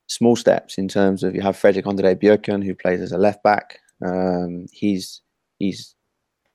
[0.07, 3.43] small steps in terms of you have Fredrik Andre Bjørkan who plays as a left
[3.43, 3.79] back.
[4.05, 5.21] Um, he's
[5.59, 5.95] he's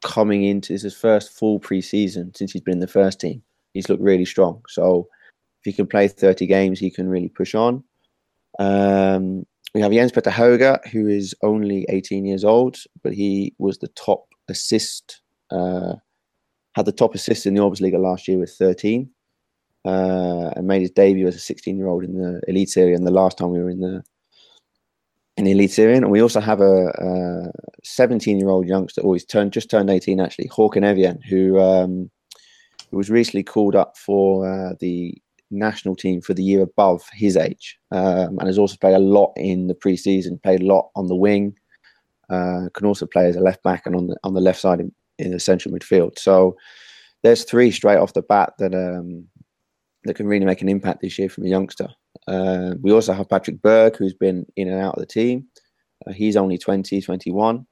[0.04, 3.42] coming into this his first full preseason since he's been in the first team.
[3.74, 4.62] He's looked really strong.
[4.68, 5.08] So
[5.62, 7.84] if he can play 30 games, he can really push on.
[8.60, 13.78] Um, we have Jens Petter Hauge, who is only 18 years old, but he was
[13.78, 15.96] the top assist uh,
[16.78, 19.10] had the top assist in the Obosliga last year with 13,
[19.84, 22.94] uh, and made his debut as a 16 year old in the Elite Serie.
[22.94, 24.04] And The last time we were in the
[25.38, 27.52] in the Eliteserien, and we also have a
[27.84, 32.10] 17 year old youngster, always turned just turned 18 actually, Håkon Evjen, who um,
[32.92, 35.16] who was recently called up for uh, the
[35.50, 39.32] national team for the year above his age, um, and has also played a lot
[39.36, 40.42] in the preseason.
[40.44, 41.56] Played a lot on the wing.
[42.30, 44.80] Uh, can also play as a left back and on the on the left side
[44.80, 46.17] in, in the central midfield.
[46.17, 46.56] So
[47.23, 49.27] there's three straight off the bat that um,
[50.03, 51.89] that can really make an impact this year from a youngster.
[52.27, 55.45] Uh, we also have Patrick Berg, who's been in and out of the team.
[56.06, 57.65] Uh, he's only 20, 21.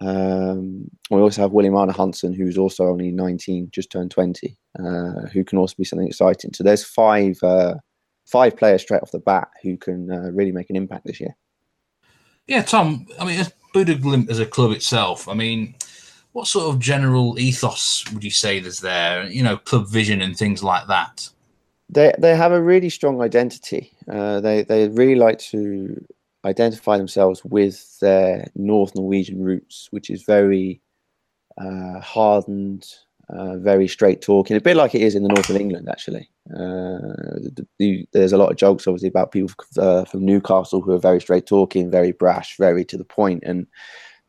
[0.00, 4.82] Um, we also have William Arne Hansen, who's also only 19, just turned 20, uh,
[5.32, 6.52] who can also be something exciting.
[6.54, 7.74] So there's five uh,
[8.26, 11.36] five players straight off the bat who can uh, really make an impact this year.
[12.46, 13.06] Yeah, Tom.
[13.18, 13.44] I mean,
[13.74, 15.28] Bodø/Glimt as a club itself.
[15.28, 15.74] I mean,
[16.32, 19.26] what sort of general ethos would you say there's there?
[19.26, 21.28] You know, club vision and things like that.
[21.88, 23.92] They they have a really strong identity.
[24.08, 26.04] Uh, they they really like to
[26.44, 30.80] identify themselves with their North Norwegian roots, which is very
[31.58, 32.86] uh, hardened,
[33.28, 36.30] uh, very straight talking, a bit like it is in the north of England, actually.
[36.50, 40.92] Uh, the, the, there's a lot of jokes, obviously, about people uh, from Newcastle who
[40.92, 43.66] are very straight talking, very brash, very to the point, and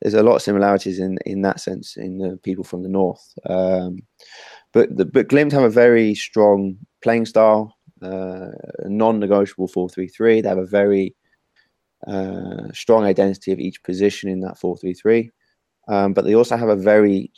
[0.01, 3.33] there's a lot of similarities in in that sense in the people from the north.
[3.49, 3.99] Um,
[4.73, 8.47] but the, but Glimt have a very strong playing style, uh,
[8.85, 10.41] non-negotiable four-three-three.
[10.41, 11.15] They have a very
[12.07, 15.29] uh, strong identity of each position in that four-three-three.
[15.87, 17.31] Um, but they also have a very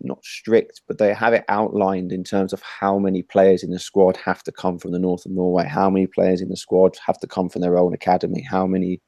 [0.00, 3.78] not strict, but they have it outlined in terms of how many players in the
[3.78, 6.96] squad have to come from the north of Norway, how many players in the squad
[7.06, 9.00] have to come from their own academy, how many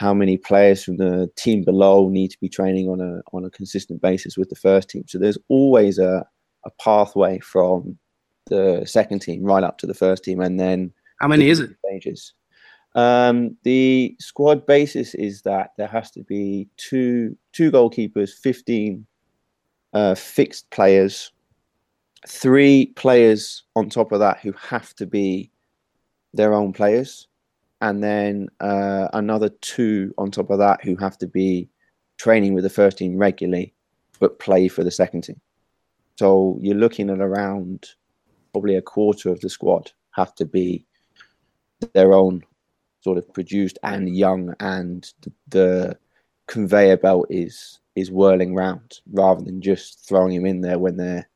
[0.00, 3.50] how many players from the team below need to be training on a on a
[3.50, 5.04] consistent basis with the first team.
[5.06, 6.26] So there's always a
[6.64, 7.98] a pathway from
[8.46, 11.76] the second team right up to the first team, and then how many is it?
[11.86, 12.32] Stages.
[12.94, 19.06] Um, the squad basis is that there has to be two two goalkeepers, fifteen
[19.92, 21.30] uh, fixed players,
[22.26, 25.50] three players on top of that who have to be
[26.32, 27.28] their own players,
[27.80, 31.68] and then uh, another two on top of that who have to be
[32.18, 33.74] training with the first team regularly,
[34.18, 35.40] but play for the second team.
[36.18, 37.86] So you're looking at around
[38.52, 40.84] probably a quarter of the squad have to be
[41.94, 42.42] their own
[43.00, 45.10] sort of produced and young, and
[45.48, 45.96] the,
[46.50, 51.28] conveyor belt is is whirling round rather than just throwing him in there when they're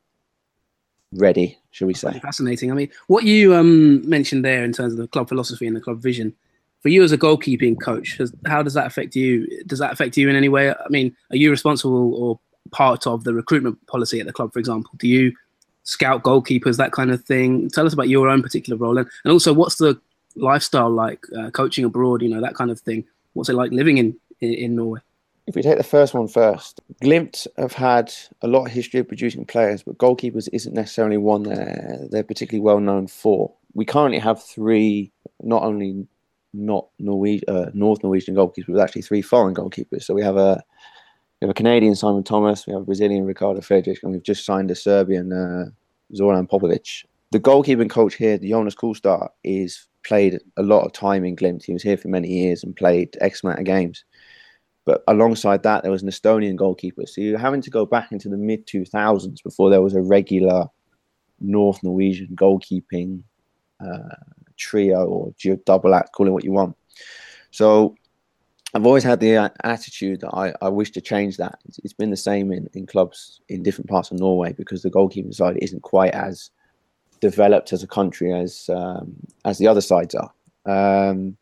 [1.14, 2.18] ready, shall we say?
[2.20, 2.70] Fascinating.
[2.70, 5.80] I mean, what you um, mentioned there in terms of the club philosophy and the
[5.80, 6.34] club vision,
[6.80, 9.46] for you as a goalkeeping coach, how does that affect you?
[9.66, 10.70] Does that affect you in any way?
[10.70, 12.38] I mean, are you responsible or
[12.70, 14.90] part of the recruitment policy at the club, for example?
[14.98, 15.32] Do you
[15.84, 17.70] scout goalkeepers, that kind of thing?
[17.70, 19.98] Tell us about your own particular role, and, and also what's the
[20.36, 23.04] lifestyle like, uh, coaching abroad, you know, that kind of thing.
[23.32, 25.00] What's it like living in, in, in Norway?
[25.46, 29.08] If we take the first one first, Glimt have had a lot of history of
[29.08, 33.52] producing players, but goalkeepers isn't necessarily one they're, they're particularly well known for.
[33.74, 36.06] We currently have three, not only
[36.54, 40.04] not Norwegian, uh, North Norwegian goalkeepers, but actually three foreign goalkeepers.
[40.04, 40.62] So we have a
[41.40, 44.46] we have a Canadian Simon Thomas, we have a Brazilian Ricardo Friedrich, and we've just
[44.46, 45.66] signed a Serbian uh,
[46.14, 47.04] Zoran Popovic.
[47.32, 51.64] The goalkeeping coach here, Jonas Kulstad, is played a lot of time in Glimt.
[51.64, 54.04] He was here for many years and played X amount of games.
[54.84, 57.06] But alongside that, there was an Estonian goalkeeper.
[57.06, 60.66] So you're having to go back into the mid 2000s before there was a regular
[61.40, 63.22] North Norwegian goalkeeping
[63.80, 64.16] uh,
[64.56, 66.76] trio or double act, call it what you want.
[67.50, 67.94] So
[68.74, 71.58] I've always had the attitude that I, I wish to change that.
[71.66, 74.90] It's, it's been the same in, in clubs in different parts of Norway because the
[74.90, 76.50] goalkeeping side isn't quite as
[77.20, 80.32] developed as a country as um, as the other sides are.
[80.66, 81.36] Um,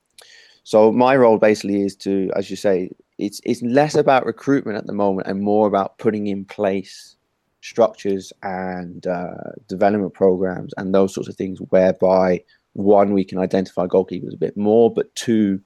[0.64, 2.90] so my role basically is to, as you say,
[3.22, 7.16] it's it's less about recruitment at the moment and more about putting in place
[7.60, 13.86] structures and uh, development programs and those sorts of things whereby one we can identify
[13.86, 15.60] goalkeepers a bit more, but two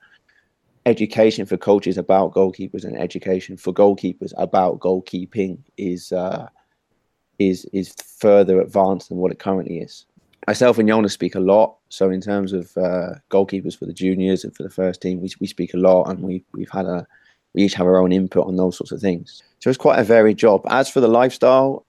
[0.84, 6.46] education for coaches about goalkeepers and education for goalkeepers about goalkeeping is uh,
[7.38, 10.04] is is further advanced than what it currently is.
[10.46, 11.76] Myself and Jonas speak a lot.
[11.88, 15.30] So in terms of uh, goalkeepers for the juniors and for the first team, we,
[15.40, 17.06] we speak a lot, and we we've had a
[17.56, 19.42] we each have our own input on those sorts of things.
[19.58, 20.60] So it's quite a varied job.
[20.68, 21.86] As for the lifestyle,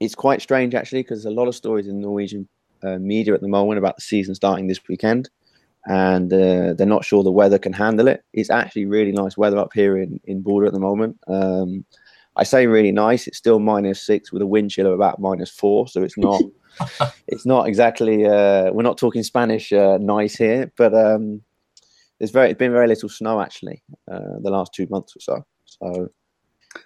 [0.00, 2.48] it's quite strange actually because there's a lot of stories in Norwegian
[2.82, 5.30] uh, media at the moment about the season starting this weekend,
[5.86, 8.24] and uh, they're not sure the weather can handle it.
[8.32, 11.18] It's actually really nice weather up here in in Bodø at the moment.
[11.28, 11.84] Um,
[12.34, 13.28] I say really nice.
[13.28, 16.40] It's still minus six with a wind chill of about minus four, so it's not
[17.28, 21.42] it's not exactly uh, we're not talking Spanish uh, nice here, but um,
[22.22, 25.44] there's very it's been very little snow actually uh, the last two months or so.
[25.64, 26.08] So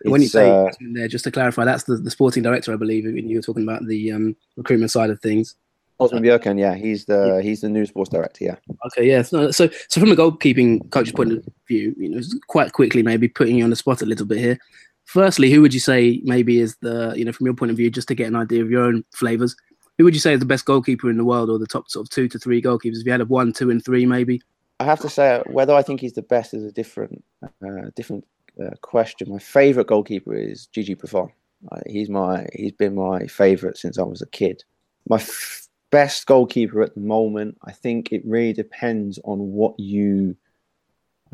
[0.07, 3.05] when you say uh, there, just to clarify, that's the, the sporting director, I believe.
[3.05, 5.55] When you were talking about the um, recruitment side of things.
[6.01, 8.57] Aasmund Bjørkan, yeah, he's the he's the new sports director, yeah.
[8.87, 9.21] Okay, yeah.
[9.21, 13.29] So, so, so from a goalkeeping coach's point of view, you know, quite quickly, maybe
[13.29, 14.59] putting you on the spot a little bit here.
[15.05, 17.91] Firstly, who would you say maybe is the you know from your point of view,
[17.91, 19.55] just to get an idea of your own flavors,
[19.99, 22.07] Who would you say is the best goalkeeper in the world, or the top sort
[22.07, 23.01] of two to three goalkeepers?
[23.01, 24.41] If you had a one, two, and three, maybe.
[24.79, 28.27] I have to say whether I think he's the best is a different, uh, different
[28.63, 29.31] uh, question.
[29.31, 31.31] My favourite goalkeeper is Gigi Buffon.
[31.73, 34.63] Uh, he's my he's been my favourite since I was a kid.
[35.09, 40.37] My f- best goalkeeper at the moment, I think it really depends on what you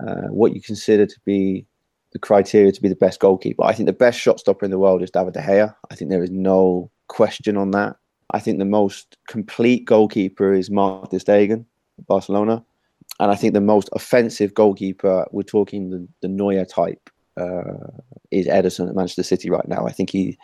[0.01, 1.66] uh, what you consider to be
[2.12, 3.64] the criteria to be the best goalkeeper.
[3.64, 5.74] I think the best shot stopper in the world is David De Gea.
[5.90, 7.97] I think there is no question on that.
[8.30, 11.64] I think the most complete goalkeeper is Marc Ter Stegen,
[12.07, 12.64] Barcelona,
[13.20, 17.88] and I think the most offensive goalkeeper, we're talking the, the Neuer type, uh,
[18.30, 19.86] is Ederson at Manchester City right now.
[19.86, 20.38] I think he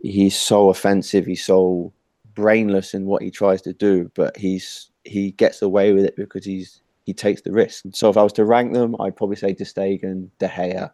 [0.00, 1.26] he's so offensive.
[1.26, 1.92] He's so
[2.34, 6.44] brainless in what he tries to do, but he's he gets away with it because
[6.44, 7.84] he's he takes the risk.
[7.92, 10.90] So if I was to rank them, I'd probably say Ter Stegen, De Gea,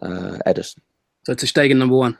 [0.00, 0.78] uh, Ederson.
[1.24, 2.18] So Ter Stegen number one.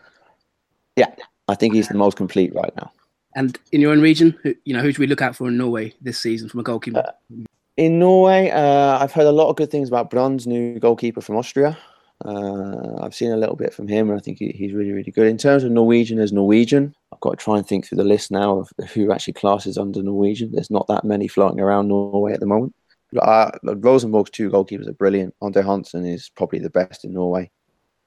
[0.97, 1.15] Yeah,
[1.49, 2.93] I think he's the most complete right now.
[3.35, 5.57] And in your own region, who, you know, who should we look out for in
[5.57, 6.99] Norway this season from a goalkeeper?
[6.99, 7.45] Uh,
[7.77, 11.37] in Norway, uh, I've heard a lot of good things about Brann's new goalkeeper from
[11.37, 11.77] Austria.
[12.25, 15.11] Uh, I've seen a little bit from him, and I think he, he's really, really
[15.11, 15.27] good.
[15.27, 18.31] In terms of Norwegian as Norwegian, I've got to try and think through the list
[18.31, 20.53] now of who actually classes under Norwegian.
[20.53, 22.75] There's not that many floating around Norway at the moment.
[23.21, 25.35] Uh, Rosenborg's two goalkeepers are brilliant.
[25.43, 27.51] Andre Hansen is probably the best in Norway.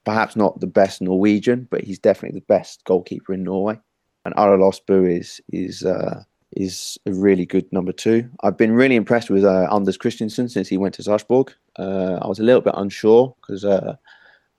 [0.05, 3.80] Perhaps not the best Norwegian, but he's definitely the best goalkeeper in Norway.
[4.24, 6.24] And Arild Østbø is is uh,
[6.56, 8.30] is a really good number two.
[8.41, 11.53] I've been really impressed with uh, Anders Kristiansen since he went to Sarpsborg.
[11.78, 13.95] Uh, I was a little bit unsure because uh,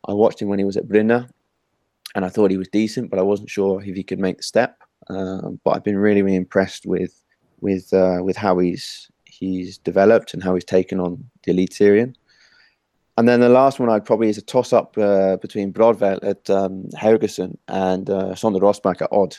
[0.07, 1.27] I watched him when he was at Bryne,
[2.15, 4.43] and I thought he was decent, but I wasn't sure if he could make the
[4.43, 4.83] step.
[5.09, 7.23] Um, but I've been really, really impressed with
[7.61, 12.15] with uh, with how he's he's developed and how he's taken on the Eliteserien.
[13.19, 16.51] And then the last one I'd probably is a toss up uh, between Bråtveit at
[16.51, 16.89] um,
[17.69, 19.37] and uh, Sondre Rossbach at Odd.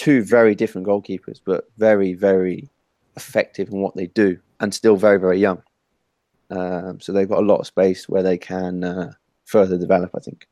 [0.00, 2.70] Two very different goalkeepers, but very, very
[3.16, 5.62] effective in what they do and still very, very young.
[6.48, 9.12] Um, so they've got a lot of space where they can uh,
[9.44, 10.48] further develop, I think.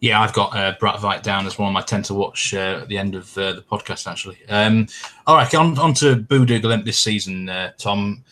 [0.00, 2.88] Yeah, I've got uh, Bråtveit down as one of my tend to watch uh, at
[2.88, 4.38] the end of uh, the podcast, actually.
[4.48, 4.88] Um,
[5.28, 8.24] all right, on, on to Bodø Glimt this season, uh, Tom.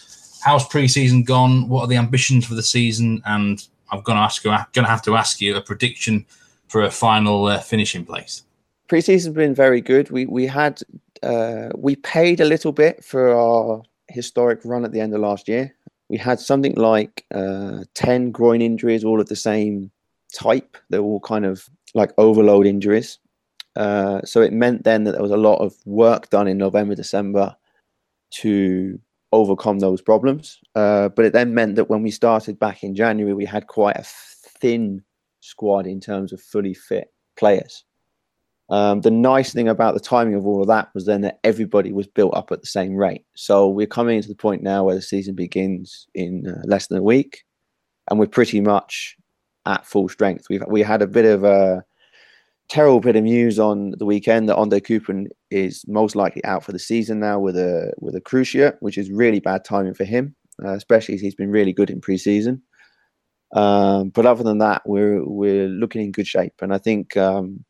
[0.42, 1.68] How's pre-season gone?
[1.68, 3.22] What are the ambitions for the season?
[3.24, 6.26] And I'm going to ask you, I'm going to have to ask you a prediction
[6.68, 8.43] for a final uh, finishing place.
[8.88, 10.10] Pre-season's been very good.
[10.10, 10.80] We we had
[11.22, 15.48] uh, we paid a little bit for our historic run at the end of last
[15.48, 15.74] year.
[16.08, 19.90] We had something like uh, ten groin injuries, all of the same
[20.34, 20.76] type.
[20.90, 23.18] They're all kind of like overload injuries.
[23.76, 26.94] Uh, so it meant then that there was a lot of work done in November,
[26.94, 27.56] December
[28.30, 28.98] to
[29.32, 30.58] overcome those problems.
[30.74, 33.96] Uh, but it then meant that when we started back in January, we had quite
[33.96, 35.02] a thin
[35.40, 37.84] squad in terms of fully fit players.
[38.70, 41.92] Um, the nice thing about the timing of all of that was then that everybody
[41.92, 43.24] was built up at the same rate.
[43.34, 46.98] So we're coming into the point now where the season begins in uh, less than
[46.98, 47.44] a week,
[48.10, 49.16] and we're pretty much
[49.66, 50.46] at full strength.
[50.48, 51.84] We've we had a bit of a
[52.68, 56.72] terrible bit of news on the weekend that Onde Cooper is most likely out for
[56.72, 60.34] the season now with a with a cruciate, which is really bad timing for him,
[60.64, 62.60] uh, especially as he's been really good in preseason.
[63.54, 67.64] Um, but other than that, we're we're looking in good shape, and I think um,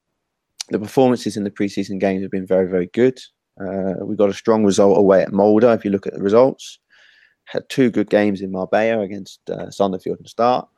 [0.70, 3.18] the performances in the preseason games have been very very good.
[3.60, 5.64] Uh, we got a strong result away at Molde.
[5.64, 6.78] If you look at the results,
[7.44, 10.68] had two good games in Marbella against uh, Sandefjord and Start.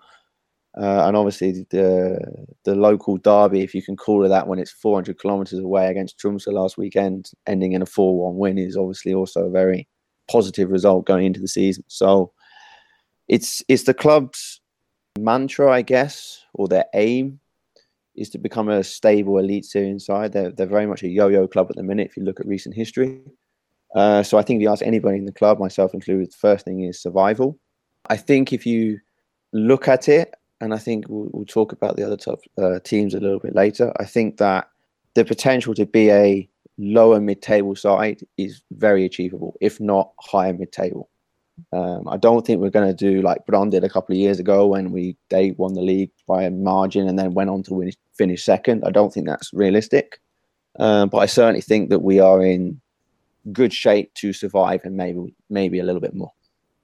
[0.79, 2.19] Uh, and obviously the
[2.65, 6.19] the local derby, if you can call it that, when it's 400 kilometres away against
[6.19, 9.89] Tromsø last weekend, ending in a 4-1 win, is obviously also a very
[10.31, 11.85] positive result going into the season.
[11.87, 12.33] So
[13.27, 14.61] it's it's the club's
[15.19, 17.41] mantra, I guess, or their aim
[18.17, 20.33] is to become a stable Eliteserien side.
[20.33, 22.09] They're they're very much a yo-yo club at the minute.
[22.09, 23.21] If you look at recent history,
[23.95, 26.65] uh, so I think if you ask anybody in the club, myself included, the first
[26.65, 27.59] thing is survival.
[28.09, 28.99] I think if you
[29.53, 33.15] look at it and I think we'll, we'll talk about the other top uh, teams
[33.15, 33.93] a little bit later.
[33.99, 34.69] I think that
[35.15, 36.49] the potential to be a
[36.79, 41.09] lower mid-table side is very achievable, if not higher mid-table.
[41.73, 44.39] Um, I don't think we're going to do like Brann did a couple of years
[44.39, 47.75] ago when we they won the league by a margin and then went on to
[47.75, 48.85] win, finish second.
[48.85, 50.21] I don't think that's realistic,
[50.79, 52.81] um, but I certainly think that we are in
[53.53, 56.33] good shape to survive and maybe maybe a little bit more.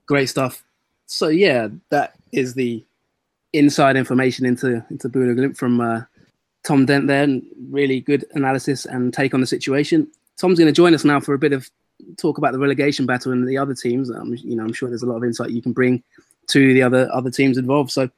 [0.07, 0.64] Great stuff.
[1.07, 2.85] So yeah, that is the
[3.53, 6.03] inside information into into Bodø Glimt from uh,
[6.64, 10.09] Tom Dent there, and really good analysis and take on the situation.
[10.39, 11.70] Tom's going to join us now for a bit of
[12.16, 14.11] talk about the relegation battle and the other teams.
[14.11, 16.03] Um, you know, I'm sure there's a lot of insight you can bring
[16.48, 17.90] to the other other teams involved.
[17.90, 18.09] So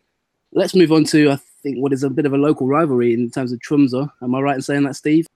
[0.53, 3.31] let's move on to I think what is a bit of a local rivalry in
[3.31, 4.11] terms of Tromsø.
[4.23, 5.27] Am I right in saying that, Steve?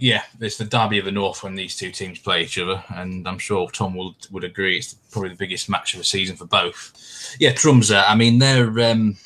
[0.00, 3.26] Yeah, it's the derby of the north when these two teams play each other, and
[3.26, 6.46] I'm sure Tom would would agree it's probably the biggest match of the season for
[6.46, 7.36] both.
[7.40, 8.04] Yeah, Tromsø.
[8.06, 8.90] I mean, they're.
[8.90, 9.16] Um,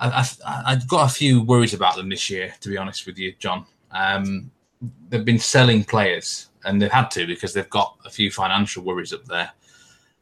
[0.00, 0.24] I,
[0.66, 3.66] have got a few worries about them this year, to be honest with you, John.
[3.90, 4.50] Um,
[5.08, 9.12] they've been selling players, and they've had to because they've got a few financial worries
[9.12, 9.50] up there.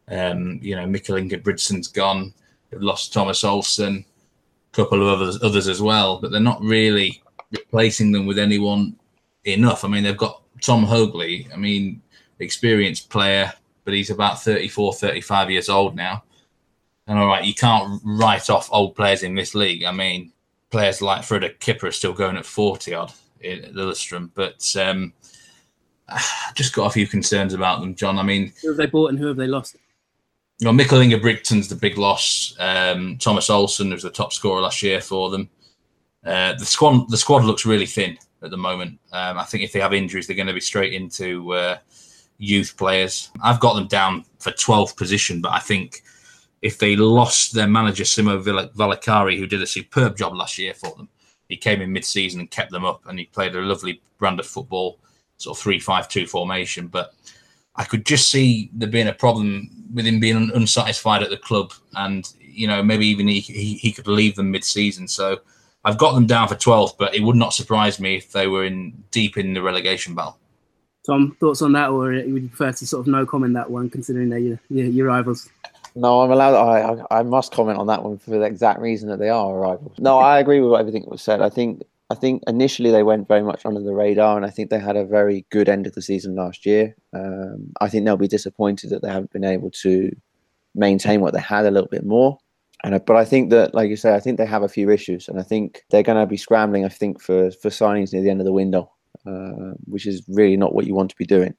[0.09, 2.33] Um, you know, Mikael Ingebrigtsen's gone.
[2.71, 4.05] They've lost Thomas Olsen,
[4.73, 8.97] a couple of others, others as well, but they're not really replacing them with anyone
[9.45, 9.85] enough.
[9.85, 11.53] I mean, they've got Tom Høgli.
[11.53, 12.03] I mean,
[12.39, 13.53] experienced player,
[13.85, 16.25] but he's about 34, 35 years old now.
[17.07, 19.85] And all right, you can't write off old players in this league.
[19.85, 20.33] I mean,
[20.71, 25.13] players like Frode Kippe are still going at 40 odd in Lillestrøm, but um,
[26.55, 28.19] just got a few concerns about them, John.
[28.19, 29.77] I mean, who have they bought and who have they lost?
[30.59, 32.55] You know, Mikael Ingebrigtsen's the big loss.
[32.59, 35.51] Um, Thomas Olsen was the top scorer last year for them.
[36.25, 38.99] Uh, the squad, the squad looks really thin at the moment.
[39.13, 41.77] Um, I think if they have injuries, they're going to be straight into uh,
[42.39, 43.31] youth players.
[43.43, 46.03] I've got them down for 12th position, but I think
[46.63, 50.95] if they lost their manager Simo Valakari, who did a superb job last year for
[50.97, 51.09] them,
[51.49, 54.47] he came in mid-season and kept them up, and he played a lovely brand of
[54.47, 54.99] football,
[55.39, 56.89] sort of three-five-two formation.
[56.89, 57.15] But
[57.77, 61.73] I could just see there being a problem with him being unsatisfied at the club,
[61.95, 65.09] and you know maybe even he he, he could leave them mid-season.
[65.09, 65.41] So
[65.85, 68.65] I've got them down for 12th, but it would not surprise me if they were
[68.65, 70.37] in deep in the relegation battle.
[71.07, 73.89] Tom, thoughts on that, or would you prefer to sort of no comment that one,
[73.89, 75.49] considering they're your, your, your rivals?
[75.95, 76.57] No, I'm allowed.
[76.57, 79.97] I, I must comment on that one for the exact reason that they are rivals.
[79.99, 81.41] No, I agree with everything that was said.
[81.41, 84.71] I think I think initially they went very much under the radar, and I think
[84.71, 86.95] they had a very good end of the season last year.
[87.13, 90.11] Um, I think they'll be disappointed that they haven't been able to
[90.75, 92.39] maintain what they had a little bit more.
[92.85, 95.29] And but I think that, like you say, I think they have a few issues,
[95.29, 96.85] and I think they're going to be scrambling.
[96.85, 98.93] I think for for signings near the end of the window,
[99.27, 101.55] uh, which is really not what you want to be doing.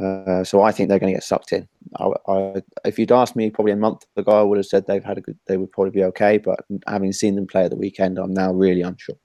[0.00, 1.68] Uh, so I think they're going to get sucked in.
[1.98, 5.04] I, I, if you'd asked me probably a month ago, I would have said they've
[5.04, 5.38] had a good.
[5.46, 6.38] They would probably be okay.
[6.38, 9.16] But having seen them play at the weekend, I'm now really unsure.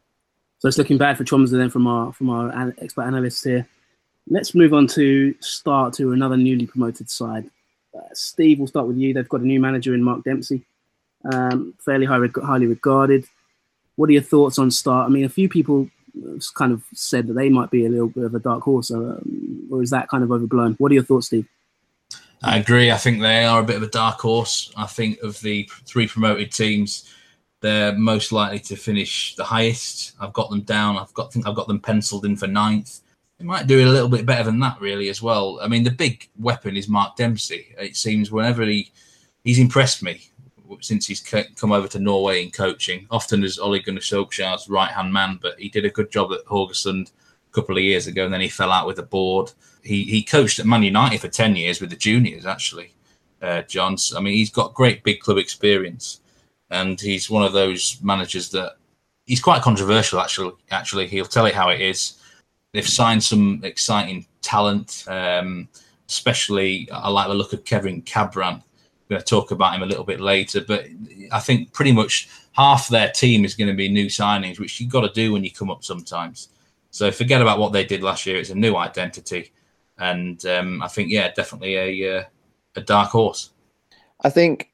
[0.66, 3.68] So it's looking bad for Tromsø then from our from our expert analysts here.
[4.28, 7.52] Let's move on to start to another newly promoted side.
[7.96, 9.14] Uh, Steve, we'll start with you.
[9.14, 10.64] They've got a new manager in Mark Dempsey,
[11.32, 13.26] um, fairly high, highly regarded.
[13.96, 15.06] What are your thoughts on Start?
[15.08, 15.88] I mean, a few people
[16.56, 19.04] kind of said that they might be a little bit of a dark horse, or,
[19.04, 20.74] um, or is that kind of overblown?
[20.80, 21.48] What are your thoughts, Steve?
[22.42, 22.90] I agree.
[22.90, 24.74] I think they are a bit of a dark horse.
[24.76, 27.08] I think of the three promoted teams,
[27.66, 30.14] they're most likely to finish the highest.
[30.20, 30.98] I've got them down.
[30.98, 33.02] I've got think I've got them penciled in for ninth.
[33.40, 35.60] They might do it a little bit better than that, really, as well.
[35.62, 37.76] I mean, the big weapon is Mark Dempsey.
[37.78, 38.92] It seems whenever he
[39.44, 40.30] he's impressed me
[40.82, 45.12] since he's come over to Norway in coaching, often as Ole Gunnar Solskjaer's right hand
[45.12, 47.12] man, but he did a good job at Haugesund
[47.50, 49.52] a couple of years ago, and then he fell out with the board.
[49.84, 52.94] He he coached at Man United for ten years with the juniors, actually.
[53.42, 54.14] Uh, Johns.
[54.16, 56.22] I mean, he's got great big club experience,
[56.76, 58.74] and he's one of those managers that
[59.26, 60.20] he's quite controversial.
[60.20, 62.20] Actually, actually, he'll tell it how it is.
[62.74, 65.06] They've signed some exciting talent.
[65.08, 65.68] Um,
[66.08, 68.62] especially, I like the look of Kevin Kabran
[69.10, 70.62] We're going to talk about him a little bit later.
[70.62, 70.88] But
[71.32, 74.92] I think pretty much half their team is going to be new signings, which you've
[74.92, 76.50] got to do when you come up sometimes.
[76.92, 78.38] So forget about what they did last year.
[78.38, 79.52] It's a new identity,
[79.98, 82.24] and um, I think yeah, definitely a uh,
[82.78, 83.52] a dark horse.
[84.22, 84.72] I think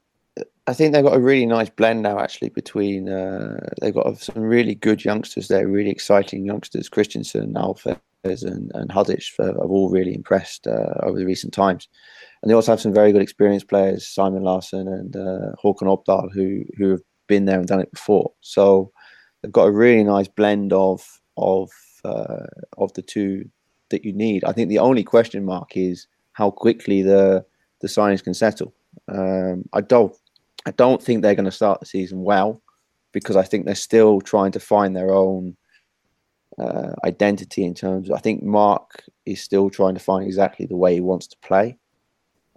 [0.66, 4.42] I think they've got a really nice blend now, actually, between uh, they've got some
[4.42, 6.88] really good youngsters there, really exciting youngsters.
[6.88, 11.88] Christensen, Alves, and, and Hudic have all really impressed uh, over the recent times
[12.42, 16.32] and they also have some very good experienced players, Simon Larson and uh, Håkon Oppdal,
[16.32, 18.32] who who have been there and done it before.
[18.40, 18.90] So
[19.40, 21.70] they've got a really nice blend of of
[22.04, 22.46] uh,
[22.78, 23.48] of the two
[23.90, 24.44] that you need.
[24.44, 27.44] I think the only question mark is how quickly the
[27.80, 28.74] the signings can settle.
[29.08, 30.14] Um, I don't
[30.66, 32.62] I don't think they're going to start the season well
[33.12, 35.56] because I think they're still trying to find their own
[36.58, 38.08] uh, identity in terms.
[38.08, 41.36] Of, I think Mark is still trying to find exactly the way he wants to
[41.38, 41.78] play.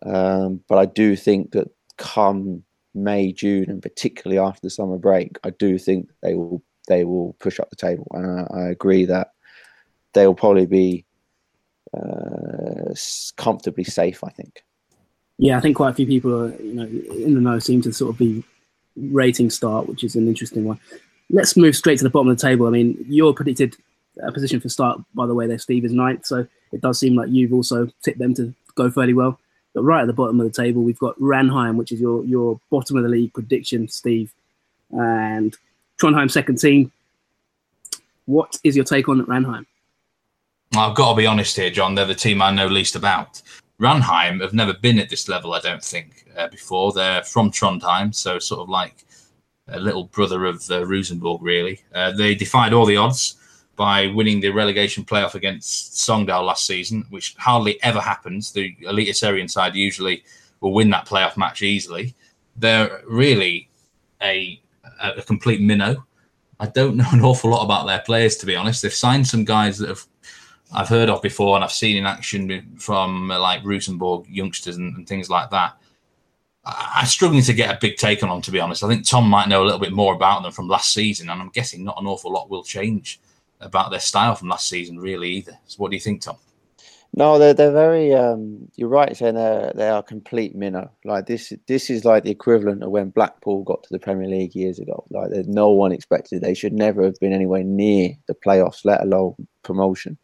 [0.04, 5.38] Um, but I do think that come May, June, and particularly after the summer break,
[5.44, 9.06] I do think they will they will push up the table, and I, I agree
[9.06, 9.30] that
[10.14, 11.06] they will probably be
[11.94, 12.94] uh,
[13.38, 14.24] comfortably safe.
[14.24, 14.64] I think.
[15.38, 17.94] Yeah, I think quite a few people are, you know, in the know seem to
[17.94, 18.44] sort of be
[18.96, 20.80] rating start, which is an interesting one.
[21.30, 22.68] Let's move straight to the bottom of the table.
[22.68, 23.76] I mean, you're predicted
[24.24, 26.26] a position for start, by the way, there, Steve, is ninth.
[26.26, 29.40] So it does seem like you've also tipped them to go fairly well.
[29.74, 32.60] But right at the bottom of the table, we've got Ranheim, which is your your
[32.70, 34.34] bottom of the league prediction, Steve,
[34.92, 35.56] and
[36.00, 36.94] Trondheim second team.
[38.26, 39.66] What is your take on Ranheim?
[40.78, 41.94] I've got to be honest here, John.
[41.94, 43.42] They're the team I know least about.
[43.80, 46.94] Ranheim have never been at this level, I don't think, uh, before.
[46.94, 49.06] They're from Trondheim, so sort of like
[49.68, 51.82] a little brother of uh, Rosenborg, really.
[51.94, 53.36] Uh, they defied all the odds
[53.76, 58.52] by winning the relegation playoff against Sogndal last season, which hardly ever happens.
[58.52, 60.24] The Eliteserien side usually
[60.62, 62.16] will win that playoff match easily.
[62.56, 63.70] They're really
[64.22, 64.62] a,
[65.02, 66.06] a complete minnow.
[66.60, 68.82] I don't know an awful lot about their players, to be honest.
[68.82, 70.06] They've signed some guys that have
[70.74, 74.96] I've heard of before and I've seen in action from uh, like Rosenborg youngsters and,
[74.98, 75.78] and things like that.
[76.66, 78.84] I, am struggling to get a big take on them, to be honest.
[78.84, 81.42] I think Tom might know a little bit more about them from last season, and
[81.42, 83.20] I'm guessing not an awful lot will change
[83.62, 85.58] about their style from last season, really, either.
[85.68, 86.38] So, what do you think, Tom?
[87.14, 88.14] No, they're they're very.
[88.14, 90.92] Um, you're right saying they they are complete minnow.
[91.06, 94.56] Like this, this is like the equivalent of when Blackpool got to the Premier League
[94.56, 95.06] years ago.
[95.12, 96.42] Like no one expected.
[96.42, 100.18] They should never have been anywhere near the playoffs, let alone promotion.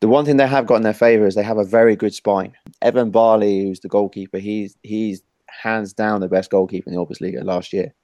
[0.00, 2.14] The one thing they have got in their favour is they have a very good
[2.14, 2.52] spine.
[2.82, 7.42] Evan Barley, who's the goalkeeper, he's he's hands down the best goalkeeper in the Oberliga
[7.42, 7.94] last year.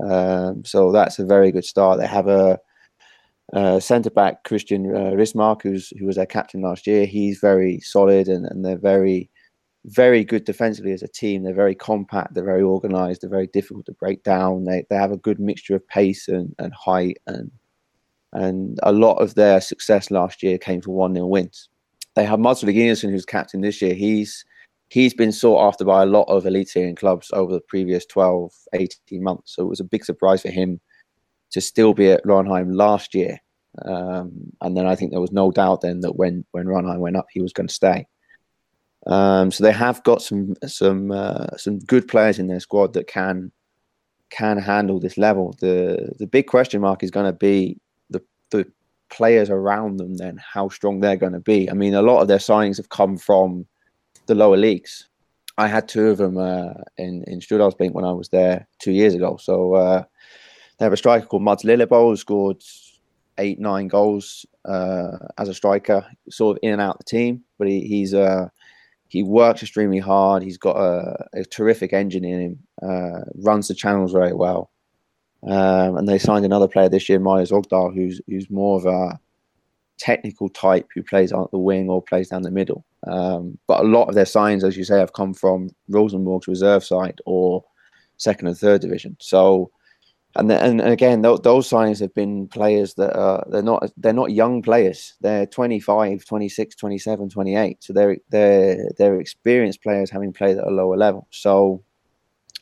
[0.00, 1.98] Um, so that's a very good start.
[1.98, 2.58] They have a,
[3.54, 7.06] a centre back Christian uh, Rismark, who's who was their captain last year.
[7.06, 9.30] He's very solid and, and they're very
[9.86, 11.42] very good defensively as a team.
[11.42, 12.34] They're very compact.
[12.34, 13.20] They're very organised.
[13.20, 14.64] They're very difficult to break down.
[14.64, 17.50] They they have a good mixture of pace and, and height and
[18.32, 21.68] and a lot of their success last year came from one 0 wins.
[22.14, 23.94] They have Mads Reginiussen, who's captain this year.
[23.94, 24.44] He's
[24.88, 29.22] he's been sought after by a lot of elite clubs over the previous 12, 18
[29.22, 29.54] months.
[29.56, 30.80] So it was a big surprise for him
[31.52, 33.38] to still be at Ranheim last year.
[33.86, 37.16] Um, and then I think there was no doubt then that when when Ranheim went
[37.16, 38.06] up, he was going to stay.
[39.06, 43.06] Um, so they have got some some uh, some good players in their squad that
[43.06, 43.50] can
[44.30, 45.56] can handle this level.
[45.60, 47.78] The the big question mark is going to be
[48.52, 48.70] the
[49.10, 51.68] players around them then how strong they're going to be.
[51.70, 53.66] I mean, a lot of their signings have come from
[54.26, 55.08] the lower leagues.
[55.58, 59.14] I had two of them uh, in in Stjørdalsblink when I was there two years
[59.14, 59.36] ago.
[59.36, 60.04] So uh,
[60.78, 62.62] they have a striker called Mads Lillebo who scored
[63.38, 67.44] eight nine goals uh, as a striker, sort of in and out the team.
[67.58, 68.48] But he, he's uh,
[69.08, 70.42] he works extremely hard.
[70.42, 72.58] He's got a, a terrific engine in him.
[72.82, 74.71] Uh, runs the channels very well.
[75.44, 79.18] Um, and they signed another player this year, Myers Ogdal, who's who's more of a
[79.98, 82.84] technical type who plays on the wing or plays down the middle.
[83.06, 86.84] Um, but a lot of their signs, as you say, have come from Rosenborg's reserve
[86.84, 87.64] side or
[88.16, 89.16] second and third division.
[89.20, 89.70] So,
[90.36, 94.12] and the, and again, th- those signs have been players that are they're not they're
[94.12, 95.14] not young players.
[95.20, 97.84] They're 25, 26, 27, 28.
[97.84, 101.26] So they're they're they're experienced players having played at a lower level.
[101.30, 101.82] So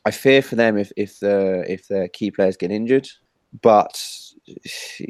[0.05, 3.09] I fear for them if if the if their key players get injured,
[3.61, 4.03] but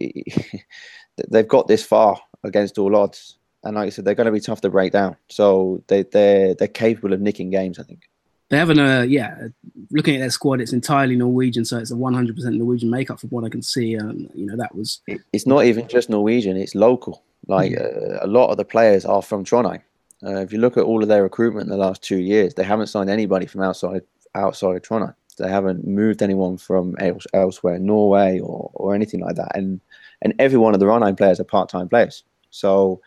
[1.28, 4.41] they've got this far against all odds, and like I said, they're going to be
[4.41, 5.16] tough to break down.
[5.28, 7.78] So they they're they're capable of nicking games.
[7.78, 8.09] I think
[8.49, 9.49] they have an uh, yeah.
[9.93, 13.45] Looking at their squad, it's entirely Norwegian, so it's a 100% Norwegian makeup from what
[13.45, 13.95] I can see.
[13.95, 15.01] And you know that was
[15.32, 17.22] it's not even just Norwegian; it's local.
[17.47, 19.82] Like uh, a lot of the players are from Trondheim.
[20.22, 22.64] Uh, if you look at all of their recruitment in the last two years, they
[22.64, 24.03] haven't signed anybody from outside
[24.35, 25.14] outside of Trondheim.
[25.39, 29.57] They haven't moved anyone from else, elsewhere, Norway or, or anything like that.
[29.57, 29.81] And
[30.22, 32.24] and every one of the Ranheim players are part time players.
[32.51, 33.01] So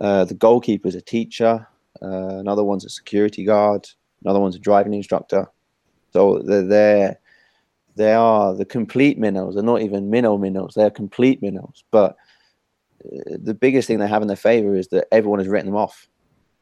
[0.00, 1.66] uh, the goalkeeper is a teacher,
[2.02, 3.88] uh, another one's a security guard,
[4.24, 5.46] another one's a driving instructor.
[6.12, 7.18] So they're, they're
[7.96, 9.54] they are the complete minnows.
[9.54, 10.72] They're not even minnow minnows.
[10.74, 11.84] They're complete minnows.
[11.90, 12.16] But
[13.04, 15.76] uh, the biggest thing they have in their favor is that everyone has written them
[15.76, 16.08] off.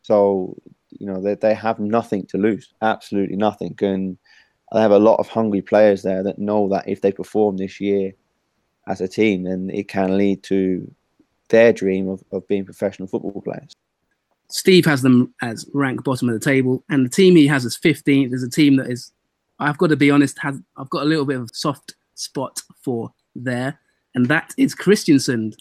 [0.03, 0.57] So
[0.91, 4.17] you know they, they have nothing to lose, absolutely nothing, and
[4.73, 7.81] they have a lot of hungry players there that know that if they perform this
[7.81, 8.13] year
[8.87, 10.91] as a team, then it can lead to
[11.49, 13.73] their dream of, of being professional football players.
[14.51, 17.79] Steve has them as rank bottom of the table, and the team he has is
[17.79, 19.13] 15th is a team that is,
[19.59, 23.13] I've got to be honest, has I've got a little bit of soft spot for
[23.35, 23.79] there,
[24.15, 25.57] and that is Kristiansund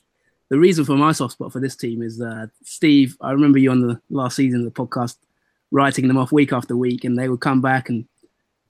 [0.49, 3.17] the reason for my soft spot for this team is uh, Steve.
[3.21, 5.17] I remember you on the last season of the podcast
[5.71, 8.05] writing them off week after week, and they would come back and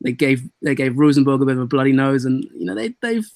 [0.01, 2.93] they gave they gave Rosenborg a bit of a bloody nose, and you know they
[3.01, 3.29] they've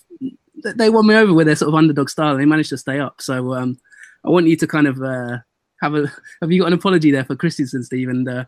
[0.76, 3.00] they won me over with their sort of underdog style, and they managed to stay
[3.00, 3.22] up.
[3.22, 3.78] So um,
[4.24, 5.38] I want you to kind of uh,
[5.82, 6.08] have a
[6.42, 8.10] have you got an apology there for Kristiansund, Steve?
[8.10, 8.46] And uh,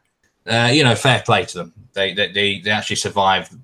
[0.47, 1.73] uh, you know, fair play to them.
[1.93, 3.55] They, they they actually survived.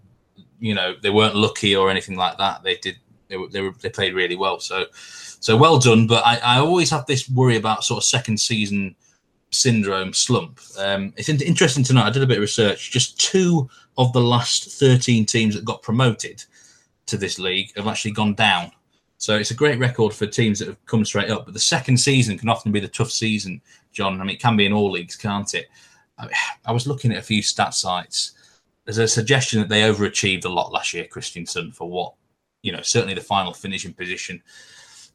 [0.59, 2.63] You know, they weren't lucky or anything like that.
[2.63, 2.97] They did.
[3.30, 4.59] They were, they, were, they played really well.
[4.59, 4.86] So
[5.39, 6.07] so well done.
[6.07, 8.95] But I, I always have this worry about sort of second season
[9.51, 10.59] syndrome slump.
[10.77, 12.07] Um, it's interesting tonight.
[12.07, 12.91] I did a bit of research.
[12.91, 16.43] Just two of the last 13 teams that got promoted
[17.07, 18.71] to this league have actually gone down.
[19.17, 21.45] So it's a great record for teams that have come straight up.
[21.45, 23.61] But the second season can often be the tough season,
[23.91, 24.21] John.
[24.21, 25.67] I mean, it can be in all leagues, can't it?
[26.65, 28.33] I was looking at a few stat sites.
[28.85, 32.13] There's a suggestion that they overachieved a lot last year, Kristiansund, for what,
[32.61, 34.41] you know, certainly the final finishing position.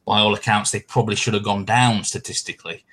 [0.05, 2.85] By all accounts, they probably should have gone down statistically.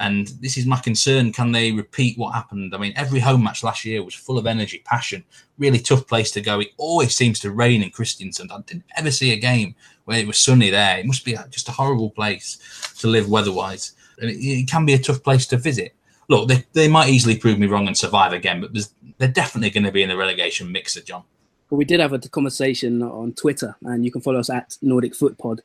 [0.00, 1.32] And this is my concern.
[1.32, 2.72] Can they repeat what happened?
[2.72, 5.24] I mean, every home match last year was full of energy, passion,
[5.58, 6.60] really tough place to go.
[6.60, 8.52] It always seems to rain in Kristiansund.
[8.52, 10.98] I didn't ever see a game where it was sunny there.
[10.98, 12.58] It must be just a horrible place
[12.98, 13.96] to live weather-wise.
[14.20, 15.94] And it, it can be a tough place to visit.
[16.28, 18.70] Look, they, they might easily prove me wrong and survive again, but
[19.16, 21.24] they're definitely going to be in the relegation mixer, John.
[21.70, 25.14] Well, we did have a conversation on Twitter, and you can follow us at Nordic
[25.14, 25.60] Footpod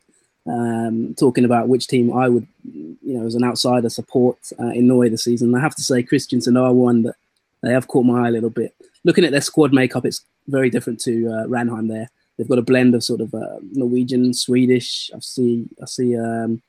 [0.45, 4.87] um, talking about which team I would, you know, as an outsider support uh, in
[4.87, 5.55] Norway this season.
[5.55, 7.15] I have to say, Kristiansund are one that
[7.61, 8.75] they have caught my eye a little bit.
[9.03, 11.87] Looking at their squad makeup, it's very different to uh, Ranheim.
[11.87, 15.11] There, they've got a blend of sort of uh, Norwegian, Swedish.
[15.15, 16.61] I see, I see um,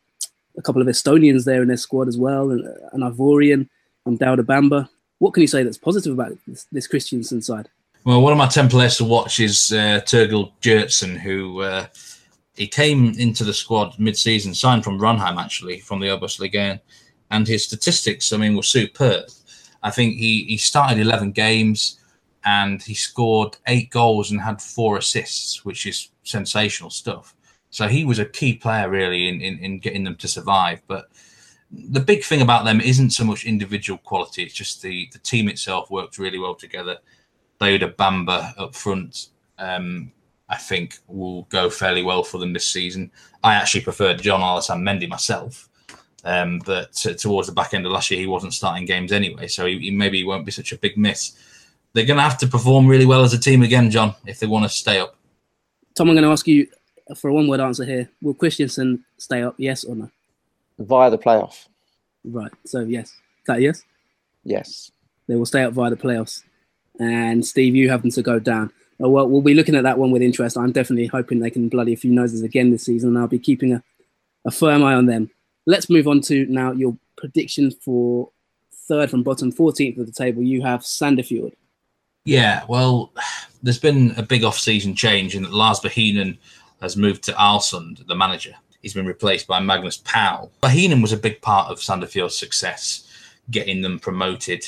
[0.57, 3.69] a couple of Estonians there in their squad as well, and an Ivorian,
[4.07, 4.89] and Daouda Bamba.
[5.19, 7.69] What can you say that's positive about this, this Kristiansund side?
[8.05, 11.87] Well, one of my ten players to watch is uh, Gjertsen, who uh,
[12.57, 16.39] he came into the squad mid-season, signed from Ranheim actually from the Obos
[17.31, 19.25] and his statistics, I mean, were superb.
[19.83, 21.99] I think he he started eleven games
[22.45, 27.35] and he scored eight goals and had four assists, which is sensational stuff.
[27.71, 30.83] So he was a key player really in, in, in getting them to survive.
[30.87, 31.09] But
[31.71, 35.49] the big thing about them isn't so much individual quality; it's just the the team
[35.49, 36.99] itself worked really well together.
[37.61, 39.29] Daouda Bamba up front
[39.59, 40.13] um,
[40.49, 43.11] I think will go fairly well for them this season.
[43.43, 45.69] I actually preferred Jean Alassane Mendy myself,
[46.25, 49.49] um, but t- towards the back end of last year, he wasn't starting games anyway,
[49.49, 51.33] so he, he maybe he won't be such a big miss.
[51.93, 54.47] They're going to have to perform really well as a team again, John, if they
[54.47, 55.17] want to stay up.
[55.95, 56.67] Tom, I'm going to ask you
[57.17, 58.11] for a one word answer here.
[58.21, 60.11] Will Kristiansund stay up, yes or no?
[60.79, 61.69] Via the playoff.
[62.25, 63.11] Right, so yes.
[63.11, 63.83] Is that yes?
[64.43, 64.91] Yes.
[65.27, 66.43] They will stay up via the playoffs.
[66.99, 68.73] And Steve, you have them to go down.
[69.01, 70.57] Oh, well, we'll be looking at that one with interest.
[70.57, 73.39] I'm definitely hoping they can bloody a few noses again this season, and I'll be
[73.39, 73.83] keeping a,
[74.45, 75.31] a firm eye on them.
[75.67, 78.31] Let's move on to now your prediction for
[78.73, 80.43] third from bottom, 14th of the table.
[80.43, 81.55] You have Sandefjord.
[82.25, 83.13] Yeah, well,
[83.63, 86.39] there's been a big off-season change in that Lars Bohinen
[86.81, 88.55] has moved to Aalesund, the manager.
[88.81, 90.53] He's been replaced by Magnus Powell.
[90.63, 93.09] Bohinen was a big part of Sandefjord's success,
[93.51, 94.65] getting them promoted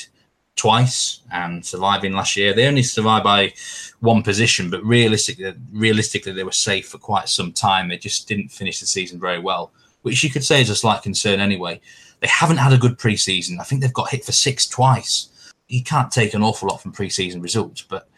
[0.57, 2.53] twice and surviving last year.
[2.53, 3.53] They only survived by
[4.01, 7.87] one position, but realistically, realistically, they were safe for quite some time.
[7.87, 11.03] They just didn't finish the season very well, which you could say is a slight
[11.03, 11.79] concern anyway.
[12.19, 13.59] They haven't had a good preseason.
[13.59, 15.29] I think they've got hit for six twice.
[15.67, 18.09] You can't take an awful lot from preseason results, but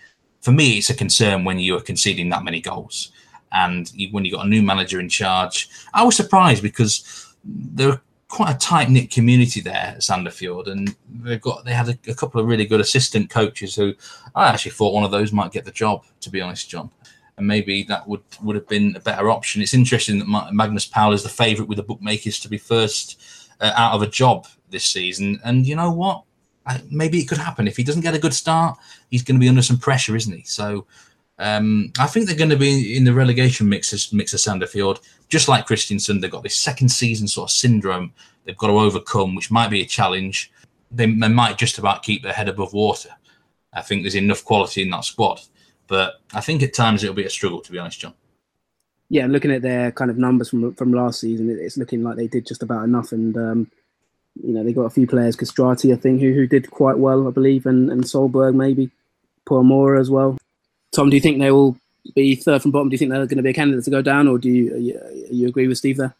[0.41, 3.11] for me, it's a concern when you are conceding that many goals.
[3.51, 8.01] And when you've got a new manager in charge, I was surprised because there are
[8.29, 12.13] quite a tight knit community there at Sandefjord, and they've got they had a, a,
[12.13, 13.93] couple of really good assistant coaches who
[14.35, 16.05] I actually thought one of those might get the job.
[16.21, 16.91] To be honest, John,
[17.37, 19.61] and maybe that would would have been a better option.
[19.61, 23.21] It's interesting that Magnus Powell is the favourite with the bookmakers to be first
[23.59, 26.23] uh, out of a job this season, and you know what?
[26.65, 28.77] I, maybe it could happen if he doesn't get a good start.
[29.09, 30.43] He's going to be under some pressure, isn't he?
[30.43, 30.85] So.
[31.39, 35.47] Um, I think they're going to be in the relegation mix, mix of Sandefjord just
[35.47, 38.11] like Kristiansund, they've got this second season sort of syndrome
[38.43, 40.51] they've got to overcome, which might be a challenge.
[40.91, 43.09] They, they might just about keep their head above water.
[43.71, 45.41] I think there's enough quality in that squad,
[45.87, 48.15] but I think at times it'll be a struggle, to be honest, John.
[49.09, 52.27] Yeah, looking at their kind of numbers from from last season, it's looking like they
[52.27, 53.71] did just about enough, and um,
[54.43, 57.27] you know they got a few players, Kastrati, I think, who who did quite well,
[57.27, 58.89] I believe, and and Solberg maybe,
[59.45, 60.38] Pau Morer as well.
[60.91, 61.77] Tom, do you think they will
[62.15, 62.89] be third from bottom?
[62.89, 64.75] Do you think they're going to be a candidate to go down, or do you
[64.77, 66.15] you, you agree with Steve there?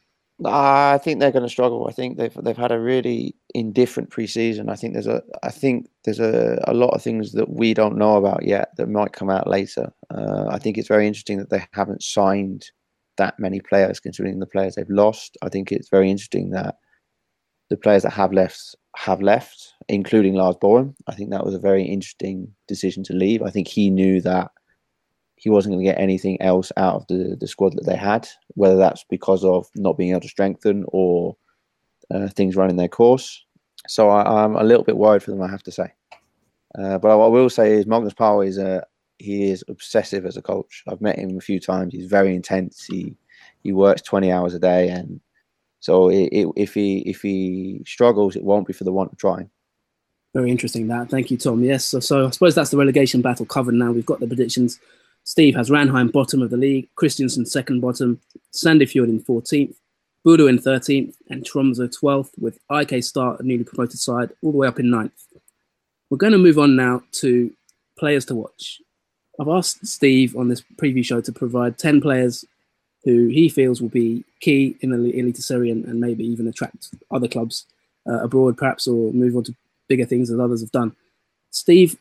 [0.45, 1.88] I think they're going to struggle.
[1.89, 4.70] I think they've they've had a really indifferent preseason.
[4.70, 7.97] I think there's a I think there's a, a lot of things that we don't
[7.97, 9.91] know about yet that might come out later.
[10.09, 12.72] Uh, I think it's very interesting that they haven't signed
[13.17, 15.38] that many players, considering the players they've lost.
[15.41, 16.76] I think it's very interesting that
[17.70, 20.95] the players that have left have left, including Lars Borum.
[21.07, 23.41] I think that was a very interesting decision to leave.
[23.41, 24.51] I think he knew that
[25.39, 28.27] he wasn't going to get anything else out of the, the squad that they had,
[28.55, 31.37] whether that's because of not being able to strengthen or
[32.13, 33.45] uh, things running their course.
[33.87, 35.93] So I, am a little bit worried for them, I have to say.
[36.77, 38.85] Uh, but what I will say is Magnus Powell is a
[39.17, 40.83] he is obsessive as a coach.
[40.87, 41.93] I've met him a few times.
[41.93, 42.85] He's very intense.
[42.85, 43.15] He
[43.63, 45.21] he works 20 hours a day, and
[45.79, 49.17] so it, it, if he if he struggles, it won't be for the want of
[49.17, 49.49] trying.
[50.33, 51.09] Very interesting that.
[51.09, 51.63] Thank you, Tom.
[51.63, 53.91] Yes, so, so I suppose that's the relegation battle covered now.
[53.91, 54.79] We've got the predictions
[55.30, 58.19] Steve has Ranheim bottom of the league, Kristiansund second bottom,
[58.51, 59.75] Sandefjord in 14th,
[60.25, 64.57] Bodø in 13th, and Tromsø 12th, with IK Start, a newly promoted side, all the
[64.57, 65.11] way up in 9th.
[66.09, 67.53] We're going to move on now to
[67.95, 68.82] players to watch.
[69.39, 72.43] I've asked Steve on this preview show to provide 10 players
[73.03, 77.67] who he feels will be key in the Eliteserien and maybe even attract other clubs
[78.09, 79.55] uh, abroad, perhaps, or move on to
[79.88, 80.95] bigger things as others have done.
[81.51, 81.97] Steve,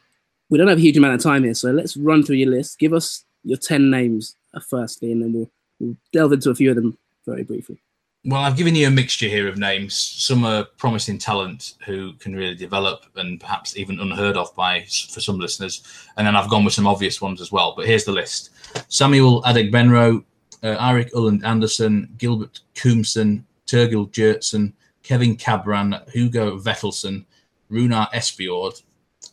[0.50, 2.78] we don't have a huge amount of time here, so let's run through your list.
[2.78, 6.70] Give us your 10 names uh, firstly, and then we'll, we'll delve into a few
[6.70, 6.96] of them
[7.26, 7.80] very briefly.
[8.24, 9.96] Well, I've given you a mixture here of names.
[9.96, 15.20] Some are promising talent who can really develop and perhaps even unheard of by for
[15.20, 15.82] some listeners.
[16.16, 17.74] And then I've gone with some obvious ones as well.
[17.76, 18.50] But here's the list:
[18.88, 20.24] Samuel Adegbenro,
[20.62, 24.72] uh, Eirik Ulland Andersen, Gilbert Koomson, Torgil Gjertsen,
[25.04, 27.24] Kevin Kabran, Hugo Vetlesen,
[27.70, 28.82] Runar Espejord,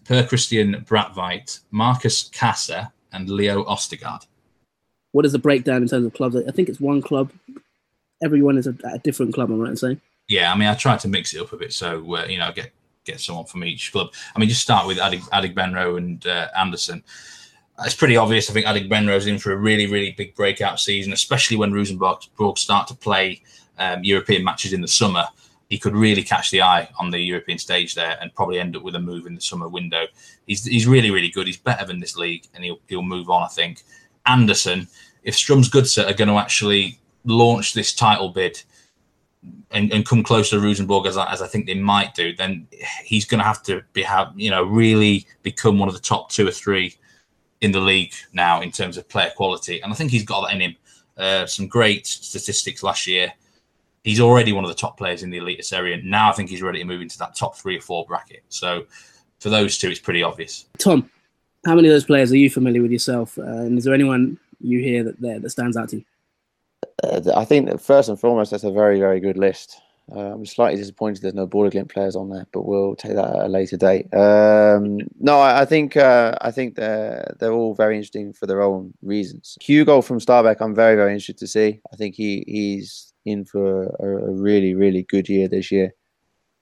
[0.05, 4.27] Per Kristian Bråtveit, Markus Kaasa, and Leo Østigård.
[5.11, 6.35] What is the breakdown in terms of clubs?
[6.35, 7.31] I think it's one club.
[8.21, 9.49] Everyone is a, a different club.
[9.49, 10.01] I'm right in saying.
[10.27, 12.51] Yeah, I mean, I tried to mix it up a bit, so uh, you know,
[12.51, 12.71] get
[13.05, 14.13] get someone from each club.
[14.35, 17.03] I mean, just start with Adegbenro and uh, Andersen.
[17.85, 18.49] It's pretty obvious.
[18.49, 22.87] I think Adegbenro's in for a really, really big breakout season, especially when Rosenborg start
[22.87, 23.41] to play
[23.77, 25.25] um, European matches in the summer
[25.69, 28.83] he could really catch the eye on the European stage there and probably end up
[28.83, 30.05] with a move in the summer window.
[30.45, 31.47] He's he's really really good.
[31.47, 33.43] He's better than this league, and he'll he'll move on.
[33.43, 33.83] I think
[34.25, 34.87] Andersen,
[35.23, 38.61] if Strums Strømsgodset are going to actually launch this title bid
[39.71, 42.67] and, and come close to Rosenborg as I, as I think they might do, then
[43.03, 46.29] he's going to have to be have you know really become one of the top
[46.29, 46.95] two or three
[47.61, 50.53] in the league now in terms of player quality, and I think he's got that
[50.53, 50.75] in him.
[51.17, 53.31] Uh, some great statistics last year
[54.05, 56.03] he's already one of the top players in the Eliteserien.
[56.03, 58.43] Now I think he's ready to move into that top three or four bracket.
[58.47, 58.85] So
[59.39, 60.67] for those two, it's pretty obvious.
[60.77, 61.09] Tom,
[61.65, 63.37] how many of those players are you familiar with yourself?
[63.37, 66.05] Uh, and is there anyone you hear that there that stands out to you?
[67.03, 69.81] Uh, I think that first and foremost, that's a very, very good list.
[70.15, 73.45] Uh, I'm slightly disappointed there's no Bodø/Glimt players on there, but we'll take that at
[73.45, 74.05] a later date.
[74.13, 78.61] Um, no, I, I think uh, I think they're they're all very interesting for their
[78.61, 79.57] own reasons.
[79.59, 81.81] Hugo from Stabæk, I'm very very interested to see.
[81.91, 85.93] I think he he's in for a, a really, really good year this year.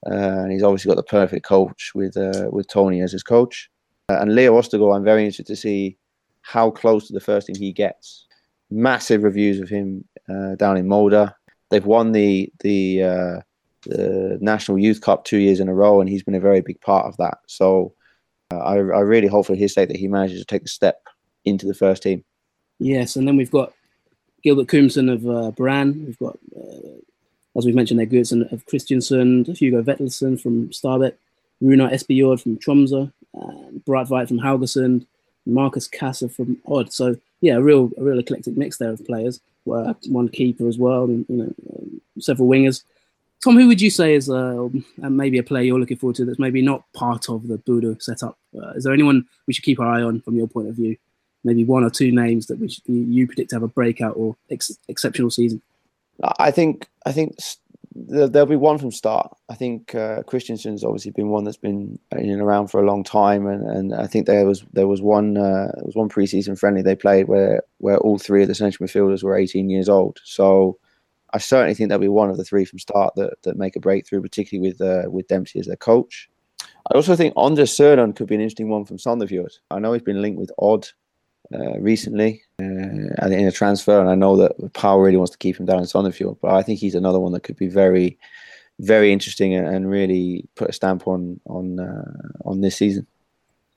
[0.06, 3.70] Uh, and he's obviously got the perfect coach with uh, with Toni as his coach.
[4.10, 5.98] Uh, and Leo Østigård, I'm very interested to see
[6.42, 8.28] how close to the first team he gets.
[8.70, 11.34] Massive reviews of him uh, down in Molde.
[11.70, 13.42] They've won the the uh,
[13.86, 16.80] the National Youth Cup two years in a row, and he's been a very big
[16.82, 17.38] part of that.
[17.48, 17.94] So
[18.52, 21.08] uh, I, I really hope for his sake that he manages to take the step
[21.46, 22.24] into the first team.
[22.80, 23.74] Yes, and then we've got
[24.44, 26.06] Gilbert Koomson of uh, Brann.
[26.06, 27.00] We've got, uh,
[27.58, 31.14] as we've mentioned, there, Gjertsen of Kristiansund, Hugo Vetlesen from Stabæk,
[31.62, 35.06] Runar Espejord from Tromsø, uh, Bråtveit from Haugesund,
[35.46, 36.92] Markus Kaasa from Odd.
[36.92, 39.40] So yeah, a real a real eclectic mix there of players.
[39.70, 42.84] Uh, one keeper as well, and you know, um, several wingers.
[43.42, 46.40] Tom, who would you say is uh, maybe a player you're looking forward to that's
[46.40, 48.38] maybe not part of the Bodø setup?
[48.56, 50.96] Uh, is there anyone we should keep our eye on from your point of view?
[51.44, 54.78] Maybe one or two names that which you predict to have a breakout or ex-
[54.88, 55.62] exceptional season?
[56.40, 57.38] I think I think
[57.96, 59.36] there'll be one from start.
[59.50, 63.04] I think uh, Kristiansund's obviously been one that's been in and around for a long
[63.04, 66.58] time, and, and I think there was there was one uh, there was one preseason
[66.58, 70.20] friendly they played where where all three of the central midfielders were 18 years old.
[70.24, 70.78] So
[71.34, 73.80] I certainly think there'll be one of the three from start that, that make a
[73.80, 76.30] breakthrough, particularly with uh, with Dempsey as their coach.
[76.92, 79.54] I also think Anders Sørensen could be an interesting one from Sandefjord.
[79.72, 80.88] I know he's been linked with Odd
[81.54, 85.60] uh, recently uh, in a transfer, and I know that Powell really wants to keep
[85.60, 88.18] him down in Sandefjord, but I think he's another one that could be very,
[88.80, 92.12] very interesting and, really put a stamp on on uh,
[92.46, 93.06] on this season.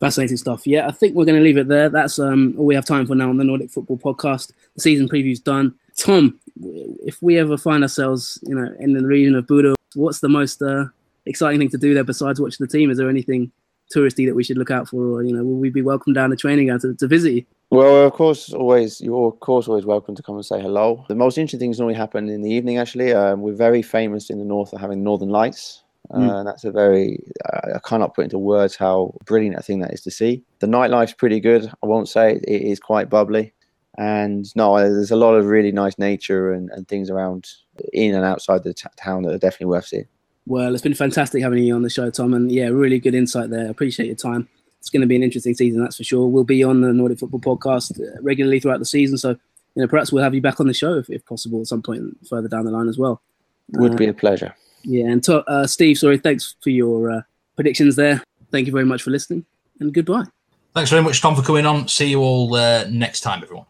[0.00, 0.66] Fascinating stuff.
[0.66, 1.88] Yeah, I think we're going to leave it there.
[1.88, 4.52] That's um, all we have time for now on the Nordic Football Podcast.
[4.74, 5.74] The season preview's done.
[5.96, 10.28] Tom, if we ever find ourselves, you know, in the region of Bodø, what's the
[10.28, 10.84] most uh,
[11.24, 12.90] exciting thing to do there besides watching the team?
[12.90, 13.50] Is there anything
[13.94, 16.30] touristy that we should look out for, or you know, will we be welcome down
[16.30, 17.44] the training ground to, to visit you?
[17.70, 21.04] Well, of course, always you're of course always welcome to come and say hello.
[21.08, 22.78] The most interesting things normally happen in the evening.
[22.78, 25.82] Actually, um, we're very famous in the north for having northern lights.
[26.12, 26.44] Uh, mm.
[26.44, 27.18] that's a very
[27.74, 30.44] I cannot put into words how brilliant a thing that is to see.
[30.60, 31.68] The nightlife's pretty good.
[31.82, 33.52] I won't say it is quite bubbly,
[33.98, 37.48] and no, there's a lot of really nice nature and, and things around
[37.92, 40.06] in and outside the t- town that are definitely worth seeing.
[40.46, 43.50] Well, it's been fantastic having you on the show, Tom, and yeah, really good insight
[43.50, 43.68] there.
[43.68, 44.48] Appreciate your time.
[44.86, 46.28] It's going to be an interesting season, that's for sure.
[46.28, 49.88] We'll be on the Nordic Football Podcast uh, regularly throughout the season, so you know
[49.88, 52.46] perhaps we'll have you back on the show if, if possible at some point further
[52.46, 53.20] down the line as well.
[53.72, 54.54] Would uh, be a pleasure.
[54.84, 57.22] Yeah, and to, uh, Steve, sorry, thanks for your uh,
[57.56, 58.22] predictions there.
[58.52, 59.44] Thank you very much for listening,
[59.80, 60.26] and goodbye.
[60.72, 61.88] Thanks very much, Tom, for coming on.
[61.88, 63.64] See you all uh, next time, everyone.